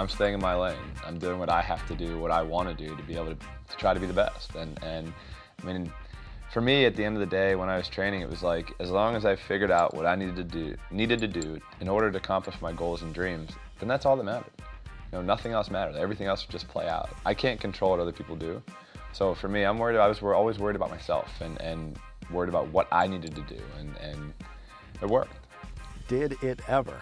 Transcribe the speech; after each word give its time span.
I'm 0.00 0.08
staying 0.08 0.32
in 0.32 0.40
my 0.40 0.54
lane. 0.54 0.78
I'm 1.06 1.18
doing 1.18 1.38
what 1.38 1.50
I 1.50 1.60
have 1.60 1.86
to 1.88 1.94
do, 1.94 2.18
what 2.18 2.30
I 2.30 2.40
want 2.40 2.68
to 2.70 2.74
do 2.74 2.96
to 2.96 3.02
be 3.02 3.16
able 3.16 3.26
to, 3.26 3.34
to 3.34 3.76
try 3.76 3.92
to 3.92 4.00
be 4.00 4.06
the 4.06 4.14
best. 4.14 4.54
And 4.54 4.82
and 4.82 5.12
I 5.62 5.66
mean, 5.66 5.92
for 6.50 6.62
me, 6.62 6.86
at 6.86 6.96
the 6.96 7.04
end 7.04 7.16
of 7.16 7.20
the 7.20 7.26
day, 7.26 7.54
when 7.54 7.68
I 7.68 7.76
was 7.76 7.86
training, 7.86 8.22
it 8.22 8.30
was 8.30 8.42
like 8.42 8.72
as 8.80 8.90
long 8.90 9.14
as 9.14 9.26
I 9.26 9.36
figured 9.36 9.70
out 9.70 9.94
what 9.94 10.06
I 10.06 10.14
needed 10.16 10.36
to 10.36 10.44
do, 10.44 10.74
needed 10.90 11.20
to 11.20 11.28
do 11.28 11.60
in 11.80 11.88
order 11.88 12.10
to 12.10 12.16
accomplish 12.16 12.56
my 12.62 12.72
goals 12.72 13.02
and 13.02 13.12
dreams, 13.12 13.50
then 13.78 13.88
that's 13.88 14.06
all 14.06 14.16
that 14.16 14.24
mattered. 14.24 14.52
You 15.12 15.18
know, 15.18 15.22
nothing 15.22 15.52
else 15.52 15.70
matters. 15.70 15.96
Everything 15.98 16.28
else 16.28 16.46
would 16.46 16.52
just 16.52 16.68
play 16.68 16.88
out. 16.88 17.10
I 17.26 17.34
can't 17.34 17.60
control 17.60 17.90
what 17.90 18.00
other 18.00 18.12
people 18.12 18.36
do. 18.36 18.62
So 19.12 19.34
for 19.34 19.48
me, 19.48 19.64
I'm 19.64 19.78
worried. 19.78 19.98
I 19.98 20.06
was 20.06 20.22
always 20.22 20.58
worried 20.58 20.76
about 20.76 20.90
myself 20.90 21.28
and, 21.42 21.60
and 21.60 21.98
worried 22.30 22.48
about 22.48 22.68
what 22.68 22.88
I 22.90 23.06
needed 23.06 23.34
to 23.34 23.42
do, 23.42 23.60
and, 23.78 23.94
and 23.98 24.32
it 25.02 25.08
worked. 25.08 25.34
Did 26.08 26.42
it 26.42 26.60
ever? 26.68 26.96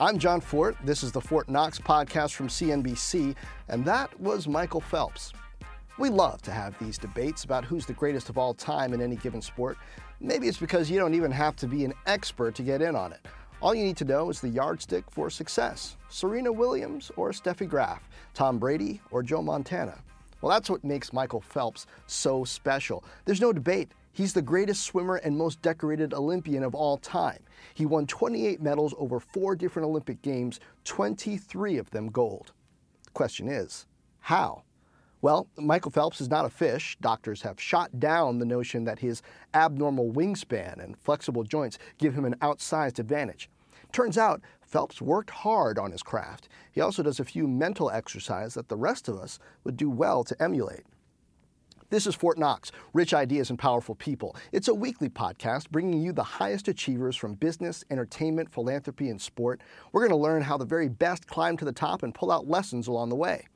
I'm 0.00 0.16
Jon 0.16 0.40
Fortt. 0.40 0.76
This 0.84 1.02
is 1.02 1.10
the 1.10 1.20
Fortt 1.20 1.48
Knox 1.48 1.80
podcast 1.80 2.34
from 2.34 2.46
CNBC, 2.46 3.34
and 3.66 3.84
that 3.84 4.20
was 4.20 4.46
Michael 4.46 4.80
Phelps. 4.80 5.32
We 5.98 6.08
love 6.08 6.40
to 6.42 6.52
have 6.52 6.78
these 6.78 6.98
debates 6.98 7.42
about 7.42 7.64
who's 7.64 7.84
the 7.84 7.94
greatest 7.94 8.28
of 8.28 8.38
all 8.38 8.54
time 8.54 8.94
in 8.94 9.00
any 9.02 9.16
given 9.16 9.42
sport. 9.42 9.76
Maybe 10.20 10.46
it's 10.46 10.56
because 10.56 10.88
you 10.88 11.00
don't 11.00 11.14
even 11.14 11.32
have 11.32 11.56
to 11.56 11.66
be 11.66 11.84
an 11.84 11.94
expert 12.06 12.54
to 12.54 12.62
get 12.62 12.80
in 12.80 12.94
on 12.94 13.12
it. 13.12 13.26
All 13.60 13.74
you 13.74 13.84
need 13.84 13.96
to 13.96 14.04
know 14.04 14.30
is 14.30 14.40
the 14.40 14.48
yardstick 14.48 15.10
for 15.10 15.30
success 15.30 15.96
Serena 16.08 16.52
Williams 16.52 17.10
or 17.16 17.30
Steffi 17.32 17.68
Graf, 17.68 18.08
Tom 18.34 18.58
Brady 18.60 19.00
or 19.10 19.24
Joe 19.24 19.42
Montana. 19.42 19.98
Well, 20.40 20.52
that's 20.52 20.70
what 20.70 20.84
makes 20.84 21.12
Michael 21.12 21.40
Phelps 21.40 21.88
so 22.06 22.44
special. 22.44 23.02
There's 23.24 23.40
no 23.40 23.52
debate. 23.52 23.90
He's 24.18 24.32
the 24.32 24.42
greatest 24.42 24.82
swimmer 24.82 25.14
and 25.14 25.38
most 25.38 25.62
decorated 25.62 26.12
Olympian 26.12 26.64
of 26.64 26.74
all 26.74 26.96
time. 26.96 27.38
He 27.74 27.86
won 27.86 28.04
28 28.04 28.60
medals 28.60 28.92
over 28.98 29.20
four 29.20 29.54
different 29.54 29.86
Olympic 29.86 30.22
Games, 30.22 30.58
23 30.82 31.78
of 31.78 31.90
them 31.90 32.08
gold. 32.08 32.50
The 33.04 33.10
question 33.12 33.46
is, 33.46 33.86
how? 34.18 34.64
Well, 35.22 35.46
Michael 35.56 35.92
Phelps 35.92 36.20
is 36.20 36.28
not 36.28 36.44
a 36.44 36.50
fish. 36.50 36.98
Doctors 37.00 37.42
have 37.42 37.60
shot 37.60 38.00
down 38.00 38.40
the 38.40 38.44
notion 38.44 38.82
that 38.86 38.98
his 38.98 39.22
abnormal 39.54 40.10
wingspan 40.10 40.82
and 40.82 40.98
flexible 40.98 41.44
joints 41.44 41.78
give 41.98 42.14
him 42.14 42.24
an 42.24 42.34
outsized 42.40 42.98
advantage. 42.98 43.48
Turns 43.92 44.18
out, 44.18 44.40
Phelps 44.60 45.00
worked 45.00 45.30
hard 45.30 45.78
on 45.78 45.92
his 45.92 46.02
craft. 46.02 46.48
He 46.72 46.80
also 46.80 47.04
does 47.04 47.20
a 47.20 47.24
few 47.24 47.46
mental 47.46 47.88
exercises 47.88 48.54
that 48.54 48.68
the 48.68 48.76
rest 48.76 49.06
of 49.06 49.16
us 49.16 49.38
would 49.62 49.76
do 49.76 49.88
well 49.88 50.24
to 50.24 50.42
emulate. 50.42 50.82
This 51.90 52.06
is 52.06 52.14
Fortt 52.14 52.36
Knox, 52.36 52.70
Rich 52.92 53.14
Ideas 53.14 53.48
and 53.48 53.58
Powerful 53.58 53.94
People. 53.94 54.36
It's 54.52 54.68
a 54.68 54.74
weekly 54.74 55.08
podcast 55.08 55.70
bringing 55.70 56.02
you 56.02 56.12
the 56.12 56.22
highest 56.22 56.68
achievers 56.68 57.16
from 57.16 57.32
business, 57.32 57.82
entertainment, 57.90 58.52
philanthropy, 58.52 59.08
and 59.08 59.18
sport. 59.18 59.62
We're 59.90 60.02
going 60.02 60.10
to 60.10 60.22
learn 60.22 60.42
how 60.42 60.58
the 60.58 60.66
very 60.66 60.90
best 60.90 61.26
climb 61.26 61.56
to 61.56 61.64
the 61.64 61.72
top 61.72 62.02
and 62.02 62.14
pull 62.14 62.30
out 62.30 62.46
lessons 62.46 62.88
along 62.88 63.08
the 63.08 63.16
way. 63.16 63.46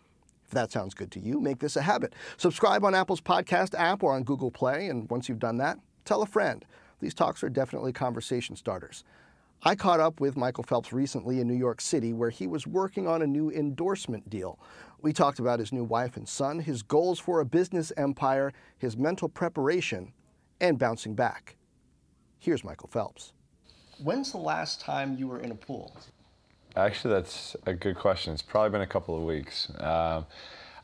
If 0.47 0.53
that 0.53 0.73
sounds 0.73 0.95
good 0.95 1.11
to 1.11 1.21
you, 1.21 1.43
make 1.43 1.59
this 1.59 1.77
a 1.77 1.83
habit. 1.83 2.15
Subscribe 2.39 2.87
on 2.87 2.95
Apple's 2.95 3.21
podcast 3.21 3.79
app 3.79 4.03
or 4.03 4.15
on 4.15 4.25
Google 4.25 4.51
Play, 4.51 4.87
and 4.87 5.11
once 5.11 5.29
you've 5.29 5.39
done 5.39 5.59
that, 5.59 5.79
tell 6.07 6.23
a 6.23 6.27
friend. 6.27 6.65
These 7.01 7.13
talks 7.13 7.45
are 7.45 7.51
definitely 7.51 7.93
conversation 7.93 8.57
starters. 8.57 9.05
I 9.65 9.77
caught 9.77 10.01
up 10.01 10.21
with 10.21 10.37
Michael 10.37 10.65
Phelps 10.65 10.93
recently 10.93 11.39
in 11.39 11.47
New 11.47 11.55
York 11.55 11.81
City, 11.81 12.13
where 12.13 12.31
he 12.31 12.49
was 12.49 12.67
working 12.67 13.07
on 13.07 13.23
a 13.23 13.27
new 13.29 13.49
endorsement 13.49 14.29
deal. 14.29 14.59
We 15.01 15.13
talked 15.13 15.39
about 15.39 15.61
his 15.61 15.73
new 15.73 15.85
wife 15.85 16.17
and 16.17 16.29
son, 16.29 16.59
his 16.59 16.83
goals 16.83 17.21
for 17.21 17.39
a 17.39 17.45
business 17.45 17.93
empire, 17.97 18.53
his 18.77 18.97
mental 18.97 19.29
preparation, 19.29 20.13
and 20.61 20.81
bouncing 20.81 21.15
back. 21.15 21.57
Here's 22.41 22.65
Michael 22.65 22.89
Phelps. 22.89 23.35
When's 24.03 24.33
the 24.33 24.39
last 24.39 24.81
time 24.81 25.17
you 25.17 25.29
were 25.29 25.39
in 25.39 25.53
a 25.53 25.55
pool? 25.55 25.97
Actually, 26.75 27.15
that's 27.15 27.55
a 27.67 27.73
good 27.73 27.97
question. 27.97 28.33
It's 28.33 28.43
probably 28.43 28.71
been 28.71 28.81
a 28.81 28.87
couple 28.87 29.17
of 29.17 29.23
weeks. 29.23 29.71
Um, 29.79 30.27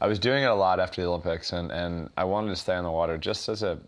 I 0.01 0.07
was 0.07 0.21
doing 0.21 0.45
it 0.45 0.51
a 0.51 0.55
lot 0.55 0.79
after 0.79 1.03
the 1.03 1.09
Olympics, 1.09 1.53
and, 1.53 1.73
and 1.73 2.11
I 2.17 2.23
wanted 2.23 2.51
to 2.51 2.57
stay 2.57 2.77
in 2.77 2.85
the 2.85 2.93
water 2.93 3.19
just 3.19 3.49
as 3.49 3.65
a 3.65 3.81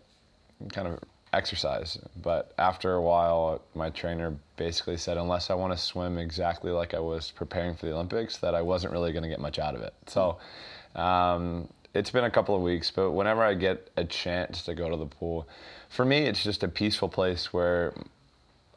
kind 0.73 0.89
of 0.89 0.99
exercise. 1.33 1.97
But 2.21 2.53
after 2.57 2.93
a 2.93 3.01
while, 3.01 3.61
my 3.73 3.89
trainer 3.89 4.35
basically 4.57 4.97
said, 4.97 5.17
unless 5.17 5.49
I 5.49 5.53
want 5.53 5.73
to 5.73 5.77
swim 5.77 6.17
exactly 6.17 6.71
like 6.71 6.93
I 6.93 6.99
was 6.99 7.31
preparing 7.31 7.75
for 7.75 7.85
the 7.85 7.93
Olympics, 7.93 8.37
that 8.37 8.53
I 8.55 8.61
wasn't 8.61 8.93
really 8.93 9.11
going 9.11 9.23
to 9.23 9.29
get 9.29 9.39
much 9.39 9.59
out 9.59 9.75
of 9.75 9.81
it. 9.81 9.93
So 10.07 10.37
um, 10.95 11.69
it's 11.93 12.11
been 12.11 12.25
a 12.25 12.31
couple 12.31 12.55
of 12.55 12.61
weeks, 12.61 12.91
but 12.91 13.11
whenever 13.11 13.43
I 13.43 13.53
get 13.53 13.89
a 13.97 14.03
chance 14.03 14.63
to 14.63 14.73
go 14.73 14.89
to 14.89 14.97
the 14.97 15.05
pool, 15.05 15.47
for 15.89 16.05
me, 16.05 16.19
it's 16.19 16.43
just 16.43 16.63
a 16.63 16.67
peaceful 16.67 17.09
place 17.09 17.53
where 17.53 17.93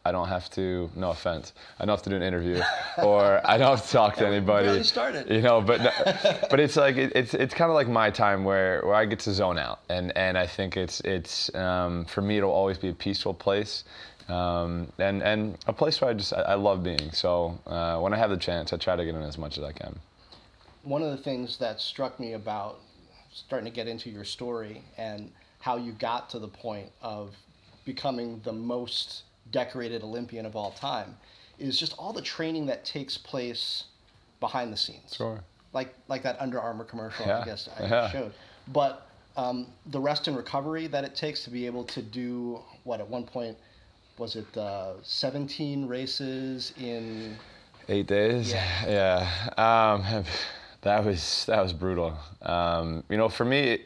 I 0.06 0.12
don't 0.12 0.28
have 0.28 0.50
to. 0.50 0.90
No 0.94 1.10
offense. 1.10 1.54
I 1.80 1.86
don't 1.86 1.96
have 1.96 2.02
to 2.02 2.10
do 2.10 2.16
an 2.16 2.22
interview, 2.22 2.60
or 3.02 3.40
I 3.42 3.56
don't 3.56 3.76
have 3.76 3.86
to 3.86 3.92
talk 3.92 4.16
to 4.16 4.26
anybody. 4.34 4.66
Barely 4.66 4.82
started. 4.82 5.30
You 5.30 5.40
know, 5.40 5.62
but 5.62 5.80
but 6.50 6.60
it's 6.60 6.76
like 6.76 6.96
it, 6.96 7.12
it's 7.14 7.32
it's 7.32 7.54
kind 7.54 7.70
of 7.70 7.74
like 7.74 7.88
my 7.88 8.10
time 8.10 8.44
where, 8.44 8.82
where 8.84 8.94
I 8.94 9.06
get 9.06 9.20
to 9.20 9.32
zone 9.32 9.58
out, 9.58 9.80
and 9.88 10.14
and 10.16 10.36
I 10.36 10.46
think 10.46 10.76
it's 10.76 11.00
it's 11.00 11.54
um, 11.54 12.04
for 12.04 12.20
me 12.20 12.36
it'll 12.36 12.50
always 12.50 12.76
be 12.76 12.90
a 12.90 12.92
peaceful 12.92 13.32
place, 13.32 13.84
um, 14.28 14.92
and 14.98 15.22
and 15.22 15.56
a 15.66 15.72
place 15.72 16.00
where 16.02 16.10
I 16.10 16.14
just 16.14 16.34
I, 16.34 16.40
I 16.42 16.54
love 16.54 16.82
being. 16.82 17.10
So 17.12 17.58
uh, 17.66 17.98
when 17.98 18.12
I 18.12 18.18
have 18.18 18.30
the 18.30 18.36
chance, 18.36 18.74
I 18.74 18.76
try 18.76 18.96
to 18.96 19.04
get 19.06 19.14
in 19.14 19.22
as 19.22 19.38
much 19.38 19.56
as 19.56 19.64
I 19.64 19.72
can. 19.72 19.98
One 20.82 21.02
of 21.02 21.12
the 21.12 21.22
things 21.22 21.56
that 21.58 21.80
struck 21.80 22.20
me 22.20 22.34
about 22.34 22.80
starting 23.32 23.64
to 23.64 23.74
get 23.74 23.88
into 23.88 24.10
your 24.10 24.24
story 24.24 24.82
and 24.98 25.30
how 25.60 25.78
you 25.78 25.92
got 25.92 26.28
to 26.28 26.38
the 26.38 26.48
point 26.48 26.90
of 27.00 27.34
becoming 27.86 28.40
the 28.44 28.52
most 28.52 29.22
decorated 29.50 30.02
Olympian 30.02 30.46
of 30.46 30.56
all 30.56 30.72
time, 30.72 31.16
is 31.58 31.78
just 31.78 31.94
all 31.98 32.12
the 32.12 32.22
training 32.22 32.66
that 32.66 32.84
takes 32.84 33.16
place 33.16 33.84
behind 34.40 34.72
the 34.72 34.76
scenes. 34.76 35.14
Sure. 35.16 35.40
Like 35.72 35.94
like 36.08 36.22
that 36.22 36.40
Under 36.40 36.60
Armour 36.60 36.84
commercial 36.84 37.26
Yeah. 37.26 37.40
I 37.40 37.44
guess 37.44 37.68
I 37.78 37.82
Yeah. 37.86 38.10
showed. 38.10 38.32
But 38.68 39.06
um, 39.36 39.66
the 39.86 40.00
rest 40.00 40.28
and 40.28 40.36
recovery 40.36 40.86
that 40.88 41.04
it 41.04 41.14
takes 41.16 41.42
to 41.44 41.50
be 41.50 41.66
able 41.66 41.84
to 41.84 42.00
do 42.02 42.60
what 42.84 43.00
at 43.00 43.08
one 43.08 43.24
point 43.24 43.56
was 44.16 44.36
it 44.36 44.56
uh, 44.56 44.92
17 45.02 45.88
races 45.88 46.72
in 46.80 47.36
Eight 47.88 48.06
days. 48.06 48.50
Yeah. 48.52 49.26
Yeah. 49.58 49.92
Um, 49.98 50.24
that 50.82 51.04
was 51.04 51.44
that 51.46 51.60
was 51.62 51.72
brutal. 51.72 52.16
Um, 52.42 53.02
you 53.08 53.16
know, 53.16 53.28
for 53.28 53.44
me, 53.44 53.80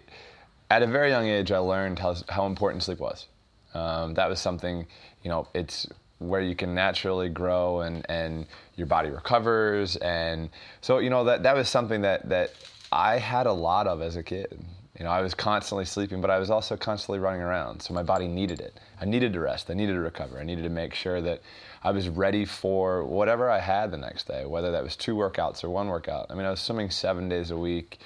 at 0.70 0.82
a 0.82 0.86
very 0.86 1.08
young 1.10 1.26
age, 1.26 1.50
I 1.52 1.58
learned 1.58 1.98
how 1.98 2.14
how 2.28 2.46
important 2.46 2.82
sleep 2.82 2.98
was. 3.00 3.26
Um, 3.75 4.15
that 4.15 4.29
was 4.29 4.41
something. 4.41 4.87
You 5.23 5.31
know, 5.31 5.49
it's 5.55 5.87
where 6.19 6.41
you 6.41 6.56
can 6.56 6.75
naturally 6.75 7.29
grow 7.29 7.81
and 7.81 8.05
and 8.09 8.47
your 8.77 8.87
body 8.87 9.11
recovers, 9.11 9.97
and 9.97 10.51
so 10.81 10.99
you 10.99 11.11
know 11.11 11.25
that 11.25 11.43
that 11.43 11.55
was 11.55 11.69
something 11.69 12.03
that 12.03 12.29
that 12.29 12.53
I 12.93 13.19
had 13.19 13.47
a 13.47 13.53
lot 13.53 13.87
of 13.87 14.03
as 14.03 14.17
a 14.17 14.23
kid. 14.23 14.59
You 14.99 15.05
know, 15.05 15.11
I 15.11 15.21
was 15.21 15.33
constantly 15.33 15.84
sleeping, 15.84 16.21
but 16.21 16.29
I 16.29 16.39
was 16.39 16.51
also 16.51 16.77
constantly 16.77 17.21
running 17.21 17.41
around. 17.41 17.81
So 17.83 17.95
my 17.95 18.03
body 18.03 18.27
needed 18.27 18.59
it. 18.59 18.81
I 19.01 19.05
needed 19.05 19.33
to 19.34 19.41
rest. 19.41 19.71
I 19.71 19.75
needed 19.75 19.93
to 19.93 20.00
recover. 20.00 20.41
I 20.41 20.43
needed 20.43 20.62
to 20.62 20.71
make 20.71 20.93
sure 20.93 21.21
that 21.21 21.41
I 21.85 21.93
was 21.93 22.09
ready 22.09 22.45
for 22.45 23.05
whatever 23.05 23.49
I 23.49 23.61
had 23.61 23.93
the 23.93 23.97
next 23.97 24.27
day, 24.27 24.45
whether 24.45 24.73
that 24.73 24.83
was 24.83 24.97
two 24.97 25.15
workouts 25.15 25.62
or 25.62 25.71
one 25.71 25.87
workout. 25.87 26.27
I 26.31 26.35
mean, 26.35 26.47
I 26.47 26.50
was 26.50 26.61
swimming 26.61 26.91
seven 26.91 27.29
days 27.29 27.53
a 27.53 27.56
week, 27.56 28.00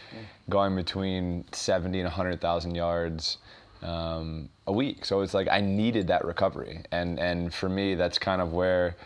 going 0.50 0.76
between 0.76 1.46
70 1.52 1.98
and 1.98 2.06
100,000 2.06 2.74
yards 2.74 3.38
um, 3.82 4.48
a 4.66 4.72
week. 4.72 5.04
So 5.04 5.20
it's 5.22 5.34
like 5.34 5.48
I 5.50 5.60
needed 5.60 6.06
that 6.08 6.24
recovery. 6.24 6.82
And, 6.90 7.18
and 7.18 7.52
for 7.52 7.68
me, 7.68 7.94
that's 7.94 8.18
kind 8.18 8.40
of 8.40 8.52
where, 8.52 8.96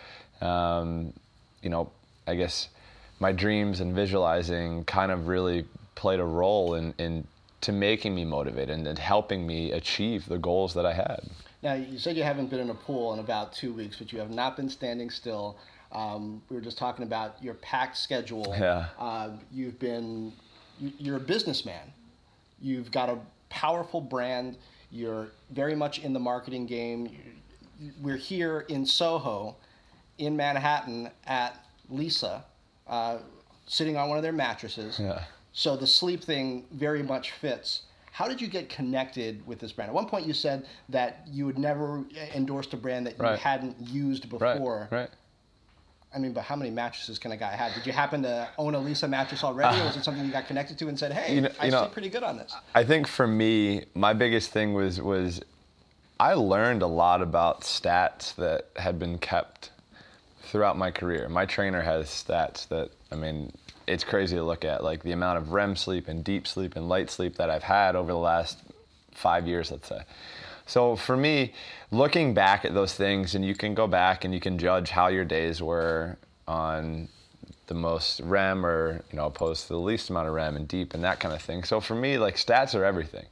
um, 0.41 1.13
you 1.63 1.71
know, 1.71 1.91
I 2.27 2.35
guess 2.35 2.69
my 3.21 3.33
dreams 3.33 3.81
and 3.81 3.95
visualizing 3.95 4.85
kind 4.85 5.11
of 5.11 5.29
really 5.29 5.65
played 5.95 6.21
a 6.21 6.25
role 6.25 6.75
in, 6.75 6.95
in 6.99 7.27
to 7.63 7.73
making 7.73 8.15
me 8.15 8.25
motivated 8.25 8.71
and, 8.71 8.87
and 8.87 8.99
helping 8.99 9.47
me 9.47 9.73
achieve 9.73 10.27
the 10.27 10.39
goals 10.39 10.75
that 10.75 10.85
I 10.85 10.93
had. 10.93 11.21
Now, 11.63 11.73
you 11.73 11.99
said 11.99 12.17
you 12.17 12.23
haven't 12.23 12.51
been 12.51 12.61
in 12.61 12.71
a 12.71 12.75
pool 12.75 13.15
in 13.15 13.19
about 13.19 13.53
two 13.53 13.73
weeks, 13.73 13.97
but 13.97 14.13
you 14.13 14.19
have 14.19 14.31
not 14.31 14.57
been 14.57 14.69
standing 14.69 15.09
still. 15.11 15.57
Um, 15.91 16.43
we 16.51 16.57
were 16.57 16.63
just 16.63 16.77
talking 16.77 17.05
about 17.05 17.43
your 17.43 17.55
packed 17.55 17.97
schedule. 17.97 18.55
Yeah. 18.59 18.87
Uh, 18.99 19.31
you've 19.51 19.79
been, 19.79 20.33
you- 20.79 20.93
you're 20.99 21.17
a 21.17 21.21
businessman. 21.21 21.93
You've 22.61 22.91
got 22.91 23.09
a 23.09 23.19
powerful 23.49 24.01
brand. 24.01 24.57
You're 24.91 25.29
very 25.51 25.75
much 25.75 25.99
in 26.01 26.13
the 26.13 26.21
marketing 26.21 26.67
game. 26.67 27.11
We're 28.01 28.17
here 28.17 28.61
in 28.69 28.87
Soho, 28.87 29.57
in 30.19 30.37
Manhattan, 30.37 31.11
at 31.27 31.65
Leesa, 31.93 32.43
uh, 32.87 33.19
sitting 33.67 33.97
on 33.97 34.09
one 34.09 34.17
of 34.19 34.23
their 34.23 34.33
mattresses. 34.33 34.99
Yeah. 34.99 35.25
So 35.53 35.77
the 35.77 35.87
sleep 35.87 36.23
thing 36.23 36.65
very 36.73 37.03
much 37.03 37.33
fits. 37.33 37.83
How 38.13 38.29
did 38.29 38.41
you 38.41 38.49
get 38.49 38.71
connected 38.71 39.47
with 39.47 39.59
this 39.59 39.73
brand? 39.73 39.91
At 39.91 39.95
one 39.95 40.07
point, 40.07 40.27
you 40.27 40.33
said 40.33 40.67
that 40.89 41.27
you 41.31 41.47
had 41.47 41.59
never 41.59 42.03
endorsed 42.35 42.73
a 42.73 42.77
brand 42.79 43.07
that 43.07 43.19
you 43.19 43.25
Right. 43.25 43.39
hadn't 43.39 43.77
used 43.89 44.31
before. 44.31 44.39
Right. 44.49 44.55
before. 44.55 44.89
Right. 44.91 45.11
I 46.17 46.19
mean, 46.19 46.33
but 46.33 46.45
how 46.45 46.57
many 46.57 46.71
mattresses 46.71 47.19
can 47.19 47.33
a 47.33 47.37
guy 47.37 47.55
have? 47.55 47.75
Did 47.75 47.87
you 47.87 47.93
happen 47.93 48.23
to 48.23 48.49
own 48.57 48.75
a 48.75 48.79
Leesa 48.79 49.07
mattress 49.09 49.45
already, 49.45 49.79
or 49.83 49.85
was 49.85 49.97
it 49.99 50.03
something 50.03 50.25
you 50.25 50.33
got 50.33 50.47
connected 50.47 50.79
to 50.79 50.89
and 50.89 50.99
said, 50.99 51.13
"Hey, 51.13 51.35
You 51.35 51.41
know- 51.43 51.51
I 51.61 51.67
you 51.67 51.71
know- 51.71 51.81
sleep 51.83 51.93
pretty 51.93 52.09
good 52.09 52.23
on 52.23 52.39
this"? 52.39 52.55
I 52.75 52.85
think 52.85 53.07
for 53.07 53.27
me, 53.27 53.85
my 53.95 54.15
biggest 54.15 54.51
thing 54.51 54.73
was 54.73 54.99
was 54.99 55.43
I 56.19 56.33
learned 56.33 56.81
a 56.81 56.87
lot 56.87 57.21
about 57.21 57.61
stats 57.61 58.35
that 58.37 58.69
had 58.77 58.99
been 58.99 59.19
kept 59.19 59.71
throughout 60.45 60.79
my 60.79 60.91
career. 60.91 61.29
My 61.29 61.45
trainer 61.45 61.83
has 61.83 62.07
stats 62.07 62.67
that 62.69 62.89
I 63.13 63.17
mean 63.17 63.53
it's 63.87 64.03
crazy 64.03 64.37
to 64.37 64.43
look 64.43 64.65
at, 64.65 64.83
like 64.83 65.03
the 65.03 65.13
amount 65.13 65.37
of 65.37 65.53
REM 65.53 65.77
sleep 65.77 66.09
and 66.09 66.25
deep 66.25 66.47
sleep 66.49 66.77
and 66.77 66.89
light 66.89 67.11
sleep 67.11 67.37
that 67.37 67.51
I've 67.51 67.63
had 67.63 67.95
over 67.95 68.11
the 68.11 68.19
last 68.19 68.59
five 69.13 69.47
years, 69.47 69.71
let's 69.71 69.87
say. 69.89 70.01
So 70.67 70.97
for 70.97 71.17
me, 71.17 71.53
looking 71.91 72.35
back 72.35 72.65
at 72.65 72.75
those 72.75 72.95
things, 72.95 73.35
and 73.35 73.45
you 73.45 73.55
can 73.55 73.75
go 73.75 73.87
back 73.87 74.25
and 74.25 74.35
you 74.35 74.41
can 74.41 74.59
judge 74.59 74.91
how 74.91 75.07
your 75.07 75.25
days 75.25 75.63
were 75.63 76.19
on 76.47 77.09
the 77.69 77.75
most 77.75 78.21
REM 78.21 78.65
or 78.65 79.03
you 79.11 79.17
know 79.17 79.27
opposed 79.27 79.63
to 79.63 79.69
the 79.73 79.79
least 79.79 80.11
amount 80.11 80.29
of 80.29 80.35
REM 80.35 80.57
and 80.57 80.69
deep 80.69 80.95
and 80.95 81.03
that 81.05 81.21
kind 81.21 81.35
of 81.35 81.41
thing. 81.41 81.65
So 81.65 81.81
for 81.81 81.95
me, 81.95 82.19
like 82.19 82.37
stats 82.37 82.75
are 82.79 82.85
everything, 82.85 83.27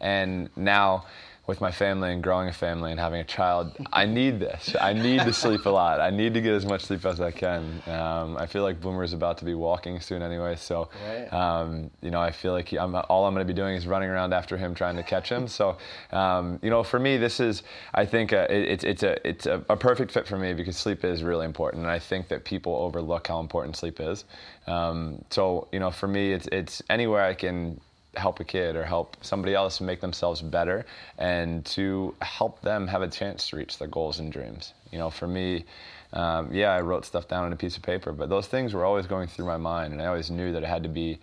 and 0.00 0.48
now 0.56 1.04
with 1.46 1.60
my 1.60 1.70
family 1.70 2.12
and 2.12 2.22
growing 2.22 2.48
a 2.48 2.52
family 2.52 2.90
and 2.90 2.98
having 2.98 3.20
a 3.20 3.24
child, 3.24 3.76
I 3.92 4.04
need 4.04 4.40
this. 4.40 4.74
I 4.80 4.92
need 4.92 5.20
to 5.20 5.32
sleep 5.32 5.64
a 5.66 5.70
lot. 5.70 6.00
I 6.00 6.10
need 6.10 6.34
to 6.34 6.40
get 6.40 6.52
as 6.52 6.66
much 6.66 6.82
sleep 6.82 7.04
as 7.04 7.20
I 7.20 7.30
can. 7.30 7.82
Um, 7.86 8.36
I 8.36 8.46
feel 8.46 8.62
like 8.62 8.80
Boomer 8.80 9.04
is 9.04 9.12
about 9.12 9.38
to 9.38 9.44
be 9.44 9.54
walking 9.54 10.00
soon 10.00 10.22
anyway, 10.22 10.56
so 10.56 10.88
um, 11.30 11.90
you 12.02 12.10
know 12.10 12.20
I 12.20 12.32
feel 12.32 12.52
like 12.52 12.68
he, 12.68 12.78
I'm, 12.78 12.94
all 12.94 13.26
I'm 13.26 13.34
going 13.34 13.46
to 13.46 13.52
be 13.52 13.56
doing 13.56 13.76
is 13.76 13.86
running 13.86 14.08
around 14.08 14.32
after 14.32 14.56
him 14.56 14.74
trying 14.74 14.96
to 14.96 15.04
catch 15.04 15.28
him. 15.28 15.46
So 15.46 15.76
um, 16.10 16.58
you 16.62 16.70
know 16.70 16.82
for 16.82 16.98
me 16.98 17.16
this 17.16 17.38
is 17.38 17.62
I 17.94 18.04
think 18.04 18.32
uh, 18.32 18.46
it, 18.50 18.68
it's 18.68 18.84
it's 18.84 19.02
a 19.04 19.28
it's 19.28 19.46
a, 19.46 19.64
a, 19.68 19.76
perfect 19.76 20.10
fit 20.10 20.26
for 20.26 20.36
me 20.36 20.52
because 20.52 20.76
sleep 20.76 21.04
is 21.04 21.22
really 21.22 21.44
important, 21.46 21.82
and 21.82 21.90
I 21.90 22.00
think 22.00 22.28
that 22.28 22.44
people 22.44 22.74
overlook 22.74 23.28
how 23.28 23.38
important 23.38 23.76
sleep 23.76 24.00
is. 24.00 24.24
Um, 24.66 25.24
so 25.30 25.68
you 25.70 25.78
know 25.78 25.92
for 25.92 26.08
me 26.08 26.32
it's 26.32 26.48
it's 26.50 26.82
anywhere 26.90 27.22
I 27.22 27.34
can 27.34 27.80
help 28.16 28.40
a 28.40 28.44
kid 28.44 28.76
or 28.76 28.84
help 28.84 29.16
somebody 29.20 29.54
else 29.54 29.80
make 29.80 30.00
themselves 30.00 30.42
better 30.42 30.84
and 31.18 31.64
to 31.66 32.14
help 32.22 32.60
them 32.62 32.86
have 32.86 33.02
a 33.02 33.08
chance 33.08 33.48
to 33.48 33.56
reach 33.56 33.78
their 33.78 33.88
goals 33.88 34.18
and 34.18 34.32
dreams. 34.32 34.74
You 34.90 34.98
know, 34.98 35.10
for 35.10 35.26
me, 35.26 35.64
um, 36.12 36.52
yeah, 36.52 36.72
I 36.72 36.80
wrote 36.80 37.04
stuff 37.04 37.28
down 37.28 37.44
on 37.44 37.52
a 37.52 37.56
piece 37.56 37.76
of 37.76 37.82
paper, 37.82 38.12
but 38.12 38.28
those 38.28 38.46
things 38.46 38.72
were 38.74 38.84
always 38.84 39.06
going 39.06 39.28
through 39.28 39.46
my 39.46 39.56
mind, 39.56 39.92
and 39.92 40.00
I 40.00 40.06
always 40.06 40.30
knew 40.30 40.52
that 40.52 40.64
I 40.64 40.68
had 40.68 40.82
to 40.84 40.88
be 40.88 41.18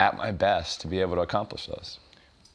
at 0.00 0.16
my 0.16 0.32
best 0.32 0.80
to 0.80 0.86
be 0.86 1.00
able 1.00 1.14
to 1.16 1.20
accomplish 1.20 1.66
those. 1.66 1.98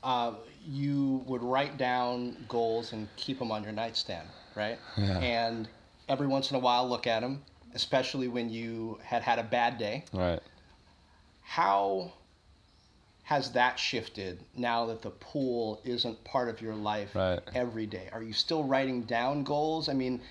Uh, 0.04 0.34
you 0.68 1.24
would 1.26 1.42
write 1.42 1.78
down 1.78 2.36
goals 2.50 2.94
and 2.94 3.08
keep 3.16 3.40
them 3.40 3.52
on 3.52 3.64
your 3.64 3.72
nightstand, 3.72 4.28
right? 4.56 4.78
Yeah. 4.98 5.20
And 5.20 5.70
every 6.10 6.28
once 6.28 6.52
in 6.52 6.58
a 6.58 6.60
while, 6.60 6.88
look 6.88 7.08
at 7.08 7.22
them, 7.22 7.42
especially 7.74 8.28
when 8.28 8.50
you 8.50 9.00
had 9.04 9.22
had 9.22 9.40
a 9.40 9.44
bad 9.44 9.78
day. 9.78 10.04
Right. 10.12 10.42
How 11.44 12.12
has 13.28 13.52
that 13.52 13.78
shifted 13.78 14.40
now 14.56 14.86
that 14.86 15.02
the 15.02 15.10
pool 15.10 15.82
isn't 15.84 16.24
part 16.24 16.48
of 16.48 16.62
your 16.62 16.74
life 16.74 17.14
right. 17.14 17.42
every 17.54 17.86
day? 17.86 18.08
Are 18.14 18.24
you 18.24 18.32
still 18.32 18.64
writing 18.64 19.02
down 19.02 19.44
goals? 19.44 19.90
I 19.90 19.94
mean, 19.94 20.22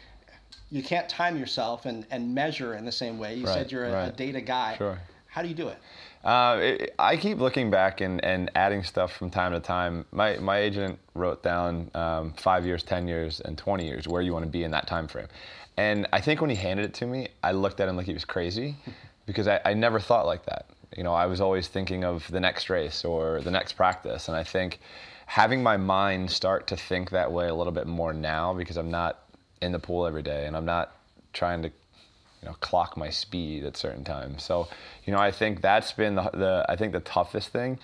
you 0.70 0.82
can't 0.82 1.06
time 1.06 1.36
yourself 1.36 1.84
and, 1.84 2.06
and 2.10 2.34
measure 2.34 2.72
in 2.72 2.86
the 2.86 2.92
same 2.92 3.18
way. 3.18 3.34
You 3.34 3.44
right, 3.44 3.52
said 3.52 3.70
you're 3.70 3.84
a, 3.84 3.92
right. 3.92 4.08
a, 4.08 4.12
data 4.12 4.40
guy. 4.40 4.78
Sure. 4.78 4.98
How 5.26 5.42
do 5.42 5.48
you 5.48 5.54
do 5.54 5.68
it? 5.68 5.76
Uh, 6.24 6.58
it, 6.62 6.94
I 6.98 7.18
keep 7.18 7.36
looking 7.36 7.70
back 7.70 8.00
and, 8.00 8.24
and 8.24 8.50
adding 8.54 8.82
stuff 8.82 9.12
from 9.12 9.28
time 9.28 9.52
to 9.52 9.60
time. 9.60 10.06
My, 10.10 10.38
my 10.38 10.56
agent 10.56 10.98
wrote 11.12 11.42
down 11.42 11.90
um, 11.92 12.32
five 12.38 12.64
years, 12.64 12.82
10 12.82 13.06
years, 13.06 13.42
and 13.42 13.58
20 13.58 13.86
years, 13.86 14.08
where 14.08 14.22
you 14.22 14.32
want 14.32 14.46
to 14.46 14.50
be 14.50 14.64
in 14.64 14.70
that 14.70 14.86
time 14.86 15.06
frame. 15.06 15.28
And 15.76 16.06
I 16.14 16.22
think 16.22 16.40
when 16.40 16.48
he 16.48 16.56
handed 16.56 16.86
it 16.86 16.94
to 16.94 17.06
me, 17.06 17.28
I 17.44 17.52
looked 17.52 17.78
at 17.78 17.90
him 17.90 17.96
like 17.98 18.06
he 18.06 18.14
was 18.14 18.24
crazy 18.24 18.74
because 19.26 19.48
I, 19.48 19.60
I 19.66 19.74
never 19.74 20.00
thought 20.00 20.24
like 20.24 20.46
that 20.46 20.70
you 20.96 21.04
know, 21.04 21.14
I 21.14 21.26
was 21.26 21.40
always 21.40 21.68
thinking 21.68 22.04
of 22.04 22.28
the 22.30 22.40
next 22.40 22.70
race 22.70 23.04
or 23.04 23.40
the 23.42 23.50
next 23.50 23.74
practice. 23.74 24.28
And 24.28 24.36
I 24.36 24.42
think 24.42 24.80
having 25.26 25.62
my 25.62 25.76
mind 25.76 26.30
start 26.30 26.66
to 26.68 26.76
think 26.76 27.10
that 27.10 27.30
way 27.30 27.48
a 27.48 27.54
little 27.54 27.72
bit 27.72 27.86
more 27.86 28.12
now 28.12 28.54
because 28.54 28.76
I'm 28.76 28.90
not 28.90 29.24
in 29.60 29.72
the 29.72 29.78
pool 29.78 30.06
every 30.06 30.22
day 30.22 30.46
and 30.46 30.56
I'm 30.56 30.64
not 30.64 30.94
trying 31.32 31.62
to 31.62 31.68
you 31.68 32.48
know 32.48 32.54
clock 32.60 32.96
my 32.96 33.10
speed 33.10 33.64
at 33.64 33.76
certain 33.76 34.04
times. 34.04 34.42
So, 34.42 34.68
you 35.04 35.12
know, 35.12 35.18
I 35.18 35.30
think 35.30 35.60
that's 35.60 35.92
been 35.92 36.14
the, 36.14 36.30
the 36.32 36.66
I 36.68 36.76
think 36.76 36.92
the 36.92 37.00
toughest 37.00 37.50
thing, 37.50 37.78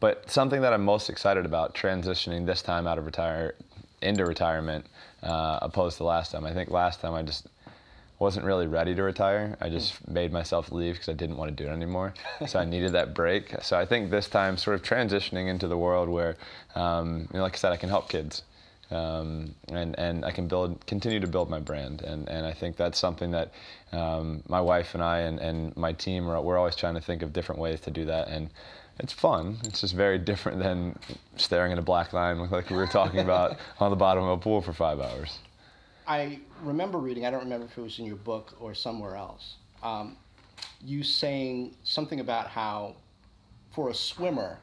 but 0.00 0.30
something 0.30 0.60
that 0.60 0.72
I'm 0.72 0.84
most 0.84 1.08
excited 1.08 1.46
about 1.46 1.74
transitioning 1.74 2.46
this 2.46 2.62
time 2.62 2.86
out 2.86 2.98
of 2.98 3.06
retire 3.06 3.54
into 4.02 4.24
retirement 4.24 4.86
uh, 5.22 5.58
opposed 5.62 5.96
to 5.98 6.04
last 6.04 6.32
time. 6.32 6.44
I 6.44 6.52
think 6.52 6.70
last 6.70 7.00
time 7.00 7.14
I 7.14 7.22
just 7.22 7.48
wasn't 8.18 8.44
really 8.44 8.66
ready 8.66 8.94
to 8.94 9.02
retire. 9.02 9.56
I 9.60 9.68
just 9.68 10.06
made 10.08 10.32
myself 10.32 10.72
leave 10.72 10.94
because 10.94 11.08
I 11.08 11.12
didn't 11.12 11.36
want 11.36 11.56
to 11.56 11.64
do 11.64 11.70
it 11.70 11.72
anymore. 11.72 12.14
so 12.46 12.58
I 12.58 12.64
needed 12.64 12.92
that 12.92 13.14
break. 13.14 13.54
So 13.62 13.78
I 13.78 13.84
think 13.84 14.10
this 14.10 14.28
time, 14.28 14.56
sort 14.56 14.74
of 14.74 14.82
transitioning 14.82 15.48
into 15.48 15.68
the 15.68 15.76
world 15.76 16.08
where, 16.08 16.36
um, 16.74 17.28
you 17.32 17.38
know, 17.38 17.42
like 17.42 17.54
I 17.54 17.58
said, 17.58 17.72
I 17.72 17.76
can 17.76 17.88
help 17.88 18.08
kids. 18.08 18.42
Um, 18.90 19.54
and, 19.68 19.96
and 19.98 20.24
I 20.24 20.32
can 20.32 20.48
build, 20.48 20.84
continue 20.86 21.20
to 21.20 21.26
build 21.26 21.50
my 21.50 21.60
brand. 21.60 22.00
And, 22.02 22.28
and 22.28 22.46
I 22.46 22.52
think 22.52 22.76
that's 22.76 22.98
something 22.98 23.30
that 23.32 23.52
um, 23.92 24.42
my 24.48 24.60
wife 24.60 24.94
and 24.94 25.02
I 25.02 25.18
and, 25.20 25.38
and 25.38 25.76
my 25.76 25.92
team, 25.92 26.28
are, 26.28 26.40
we're 26.40 26.58
always 26.58 26.74
trying 26.74 26.94
to 26.94 27.00
think 27.00 27.22
of 27.22 27.32
different 27.32 27.60
ways 27.60 27.80
to 27.80 27.90
do 27.90 28.06
that. 28.06 28.28
And 28.28 28.50
it's 28.98 29.12
fun. 29.12 29.58
It's 29.64 29.82
just 29.82 29.94
very 29.94 30.18
different 30.18 30.58
than 30.58 30.98
staring 31.36 31.70
at 31.70 31.78
a 31.78 31.82
black 31.82 32.12
line 32.12 32.50
like 32.50 32.70
we 32.70 32.76
were 32.76 32.86
talking 32.86 33.20
about 33.20 33.58
on 33.78 33.90
the 33.90 33.96
bottom 33.96 34.24
of 34.24 34.30
a 34.30 34.38
pool 34.38 34.60
for 34.60 34.72
five 34.72 35.00
hours. 35.00 35.38
I 36.08 36.40
remember 36.62 36.98
reading, 36.98 37.26
I 37.26 37.30
don't 37.30 37.44
remember 37.44 37.66
if 37.66 37.76
it 37.76 37.82
was 37.82 37.98
in 37.98 38.06
your 38.06 38.16
book 38.16 38.54
or 38.58 38.74
somewhere 38.74 39.14
else, 39.14 39.56
um, 39.82 40.16
you 40.82 41.02
saying 41.02 41.76
something 41.84 42.20
about 42.20 42.48
how 42.48 42.96
for 43.70 43.90
a 43.90 43.94
swimmer, 43.94 44.58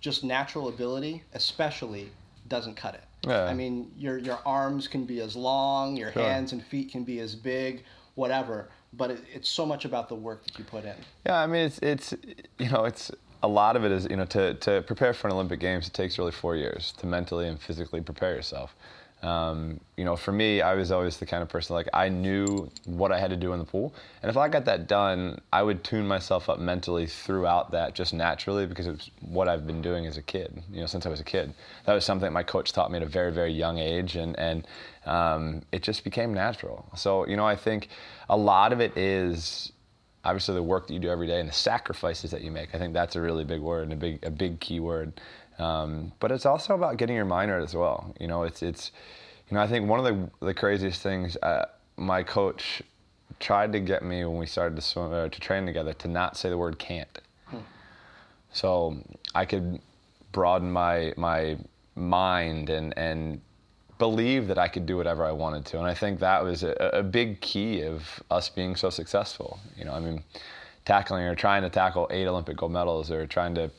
just 0.00 0.22
natural 0.22 0.68
ability, 0.68 1.24
especially, 1.34 2.10
doesn't 2.48 2.76
cut 2.76 2.94
it. 2.94 3.02
Yeah. 3.26 3.44
I 3.44 3.54
mean, 3.54 3.90
your, 3.98 4.18
your 4.18 4.38
arms 4.46 4.86
can 4.86 5.04
be 5.04 5.20
as 5.20 5.34
long, 5.34 5.96
your 5.96 6.12
Sure. 6.12 6.22
hands 6.22 6.52
and 6.52 6.62
feet 6.64 6.92
can 6.92 7.02
be 7.02 7.18
as 7.18 7.34
big, 7.34 7.82
whatever, 8.14 8.68
but 8.92 9.10
it, 9.10 9.20
it's 9.34 9.48
so 9.48 9.66
much 9.66 9.84
about 9.84 10.08
the 10.08 10.14
work 10.14 10.44
that 10.44 10.56
you 10.58 10.64
put 10.64 10.84
in. 10.84 10.94
Yeah, 11.26 11.40
I 11.40 11.46
mean, 11.48 11.66
it's 11.66 11.78
it's 11.80 12.14
you 12.58 12.70
know, 12.70 12.84
it's 12.84 13.10
a 13.42 13.48
lot 13.48 13.76
of 13.76 13.84
it 13.84 13.90
is 13.90 14.06
you 14.08 14.16
know 14.16 14.26
to 14.26 14.54
to 14.54 14.82
prepare 14.82 15.12
for 15.12 15.26
an 15.26 15.32
Olympic 15.32 15.58
Games. 15.58 15.88
It 15.88 15.94
takes 15.94 16.18
really 16.18 16.32
four 16.32 16.54
years 16.54 16.92
to 16.98 17.06
mentally 17.06 17.48
and 17.48 17.58
physically 17.60 18.00
prepare 18.00 18.34
yourself. 18.36 18.76
Um, 19.24 19.80
you 19.96 20.04
know, 20.04 20.16
for 20.16 20.32
me, 20.32 20.60
I 20.60 20.74
was 20.74 20.90
always 20.90 21.16
the 21.16 21.24
kind 21.24 21.42
of 21.42 21.48
person 21.48 21.74
like 21.74 21.88
I 21.94 22.10
knew 22.10 22.70
what 22.84 23.10
I 23.10 23.18
had 23.18 23.30
to 23.30 23.36
do 23.36 23.54
in 23.54 23.58
the 23.58 23.64
pool, 23.64 23.94
and 24.22 24.28
if 24.28 24.36
I 24.36 24.48
got 24.48 24.66
that 24.66 24.86
done, 24.86 25.40
I 25.50 25.62
would 25.62 25.82
tune 25.82 26.06
myself 26.06 26.50
up 26.50 26.58
mentally 26.58 27.06
throughout 27.06 27.70
that 27.70 27.94
just 27.94 28.12
naturally 28.12 28.66
because 28.66 28.86
it's 28.86 29.10
what 29.22 29.48
I've 29.48 29.66
been 29.66 29.80
doing 29.80 30.04
as 30.04 30.18
a 30.18 30.22
kid. 30.22 30.62
You 30.70 30.82
know, 30.82 30.86
since 30.86 31.06
I 31.06 31.08
was 31.08 31.20
a 31.20 31.24
kid, 31.24 31.54
that 31.86 31.94
was 31.94 32.04
something 32.04 32.30
my 32.34 32.42
coach 32.42 32.72
taught 32.72 32.90
me 32.90 32.98
at 32.98 33.02
a 33.02 33.06
very, 33.06 33.32
very 33.32 33.52
young 33.52 33.78
age, 33.78 34.14
and 34.14 34.38
and 34.38 34.66
um, 35.06 35.62
it 35.72 35.82
just 35.82 36.04
became 36.04 36.34
natural. 36.34 36.84
So 36.94 37.26
you 37.26 37.36
know, 37.36 37.46
I 37.46 37.56
think 37.56 37.88
a 38.28 38.36
lot 38.36 38.74
of 38.74 38.80
it 38.80 38.94
is 38.94 39.72
obviously 40.22 40.54
the 40.54 40.62
work 40.62 40.86
that 40.86 40.92
you 40.92 41.00
do 41.00 41.08
every 41.08 41.26
day 41.26 41.40
and 41.40 41.48
the 41.48 41.54
sacrifices 41.54 42.30
that 42.30 42.42
you 42.42 42.50
make. 42.50 42.74
I 42.74 42.78
think 42.78 42.92
that's 42.92 43.16
a 43.16 43.22
really 43.22 43.44
big 43.44 43.62
word 43.62 43.84
and 43.84 43.94
a 43.94 43.96
big 43.96 44.22
a 44.22 44.30
big 44.30 44.60
key 44.60 44.80
word. 44.80 45.18
Um, 45.58 46.12
but 46.18 46.32
it's 46.32 46.46
also 46.46 46.74
about 46.74 46.96
getting 46.96 47.16
your 47.16 47.24
mind 47.24 47.50
right 47.50 47.62
as 47.62 47.74
well. 47.74 48.14
You 48.20 48.26
know, 48.26 48.42
it's 48.42 48.62
it's 48.62 48.90
you 49.48 49.56
know 49.56 49.60
I 49.60 49.66
think 49.66 49.88
one 49.88 50.04
of 50.04 50.04
the 50.04 50.46
the 50.46 50.54
craziest 50.54 51.02
things 51.02 51.36
uh, 51.36 51.66
my 51.96 52.22
coach 52.22 52.82
tried 53.40 53.72
to 53.72 53.80
get 53.80 54.02
me 54.02 54.24
when 54.24 54.38
we 54.38 54.46
started 54.46 54.76
to 54.76 54.82
swim 54.82 55.12
uh, 55.12 55.28
to 55.28 55.40
train 55.40 55.66
together 55.66 55.92
to 55.92 56.08
not 56.08 56.36
say 56.36 56.48
the 56.48 56.58
word 56.58 56.78
can't. 56.78 57.20
So 58.52 58.98
I 59.34 59.44
could 59.44 59.80
broaden 60.32 60.70
my 60.70 61.12
my 61.16 61.58
mind 61.96 62.70
and 62.70 62.96
and 62.96 63.40
believe 63.98 64.48
that 64.48 64.58
I 64.58 64.68
could 64.68 64.86
do 64.86 64.96
whatever 64.96 65.24
I 65.24 65.32
wanted 65.32 65.64
to. 65.66 65.78
And 65.78 65.86
I 65.86 65.94
think 65.94 66.20
that 66.20 66.42
was 66.42 66.62
a, 66.62 66.72
a 66.92 67.02
big 67.02 67.40
key 67.40 67.82
of 67.82 68.22
us 68.30 68.48
being 68.48 68.76
so 68.76 68.90
successful. 68.90 69.58
You 69.76 69.84
know, 69.84 69.92
I 69.92 70.00
mean, 70.00 70.22
tackling 70.84 71.24
or 71.24 71.34
trying 71.34 71.62
to 71.62 71.70
tackle 71.70 72.08
eight 72.10 72.26
Olympic 72.26 72.56
gold 72.56 72.72
medals 72.72 73.10
or 73.10 73.26
trying 73.26 73.54
to 73.56 73.70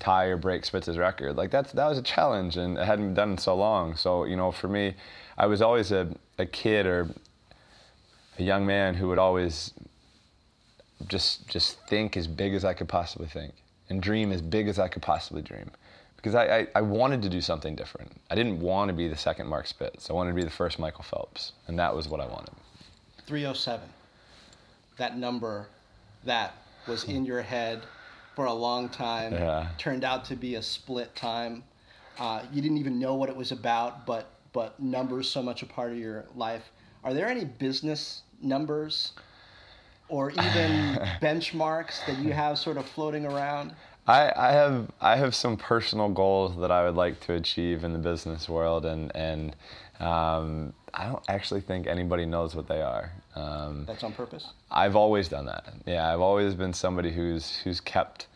tie 0.00 0.26
or 0.26 0.36
break 0.36 0.64
Spitz's 0.64 0.98
record. 0.98 1.36
Like 1.36 1.50
that's 1.50 1.72
that 1.72 1.86
was 1.86 1.98
a 1.98 2.02
challenge 2.02 2.56
and 2.56 2.78
it 2.78 2.84
hadn't 2.84 3.06
been 3.06 3.14
done 3.14 3.30
in 3.32 3.38
so 3.38 3.54
long. 3.54 3.96
So, 3.96 4.24
you 4.24 4.36
know, 4.36 4.52
for 4.52 4.68
me, 4.68 4.94
I 5.38 5.46
was 5.46 5.62
always 5.62 5.92
a, 5.92 6.08
a 6.38 6.46
kid 6.46 6.86
or 6.86 7.08
a 8.38 8.42
young 8.42 8.66
man 8.66 8.94
who 8.94 9.08
would 9.08 9.18
always 9.18 9.72
just 11.08 11.48
just 11.48 11.78
think 11.88 12.16
as 12.16 12.26
big 12.26 12.54
as 12.54 12.64
I 12.64 12.74
could 12.74 12.88
possibly 12.88 13.28
think 13.28 13.54
and 13.88 14.02
dream 14.02 14.32
as 14.32 14.42
big 14.42 14.68
as 14.68 14.78
I 14.78 14.88
could 14.88 15.02
possibly 15.02 15.42
dream. 15.42 15.70
Because 16.16 16.34
I, 16.34 16.60
I, 16.60 16.66
I 16.76 16.80
wanted 16.80 17.20
to 17.22 17.28
do 17.28 17.42
something 17.42 17.76
different. 17.76 18.10
I 18.30 18.34
didn't 18.34 18.58
want 18.60 18.88
to 18.88 18.94
be 18.94 19.08
the 19.08 19.16
second 19.16 19.46
Mark 19.46 19.66
Spitz. 19.66 20.08
I 20.08 20.14
wanted 20.14 20.30
to 20.30 20.36
be 20.36 20.42
the 20.42 20.50
first 20.50 20.78
Michael 20.78 21.04
Phelps. 21.04 21.52
And 21.66 21.78
that 21.78 21.94
was 21.94 22.08
what 22.08 22.18
I 22.18 22.26
wanted. 22.26 22.54
307, 23.26 23.86
that 24.96 25.18
number 25.18 25.66
that 26.24 26.54
was 26.86 27.04
in 27.04 27.26
your 27.26 27.42
head 27.42 27.82
for 28.34 28.46
a 28.46 28.52
long 28.52 28.88
time, 28.88 29.32
Yeah. 29.32 29.68
turned 29.78 30.04
out 30.04 30.24
to 30.26 30.36
be 30.36 30.56
a 30.56 30.62
split 30.62 31.14
time. 31.14 31.64
Uh, 32.18 32.42
you 32.52 32.60
didn't 32.62 32.78
even 32.78 32.98
know 32.98 33.14
what 33.14 33.28
it 33.28 33.36
was 33.36 33.52
about, 33.52 34.06
but 34.06 34.30
but 34.52 34.78
numbers 34.78 35.28
so 35.28 35.42
much 35.42 35.62
a 35.62 35.66
part 35.66 35.90
of 35.90 35.98
your 35.98 36.26
life. 36.36 36.70
Are 37.02 37.12
there 37.12 37.26
any 37.28 37.44
business 37.44 38.22
numbers 38.40 39.12
or 40.08 40.30
even 40.30 40.40
benchmarks 41.20 42.06
that 42.06 42.18
you 42.20 42.32
have 42.32 42.56
sort 42.56 42.76
of 42.76 42.86
floating 42.86 43.26
around? 43.26 43.74
I, 44.06 44.32
I 44.36 44.52
have 44.52 44.90
I 45.00 45.16
have 45.16 45.34
some 45.34 45.56
personal 45.56 46.08
goals 46.08 46.56
that 46.58 46.70
I 46.70 46.84
would 46.84 46.94
like 46.94 47.20
to 47.20 47.34
achieve 47.34 47.84
in 47.84 47.92
the 47.92 47.98
business 47.98 48.48
world, 48.48 48.84
and 48.84 49.14
and 49.16 49.56
um, 50.00 50.74
I 50.92 51.06
don't 51.06 51.22
actually 51.28 51.62
think 51.62 51.86
anybody 51.86 52.26
knows 52.26 52.54
what 52.54 52.68
they 52.68 52.82
are. 52.82 53.12
Um, 53.34 53.84
That's 53.86 54.04
on 54.04 54.12
purpose. 54.12 54.52
I've 54.70 54.96
always 54.96 55.28
done 55.28 55.46
that. 55.46 55.72
Yeah, 55.86 56.12
I've 56.12 56.20
always 56.20 56.54
been 56.54 56.72
somebody 56.72 57.12
who's 57.12 57.56
who's 57.58 57.80
kept 57.80 58.26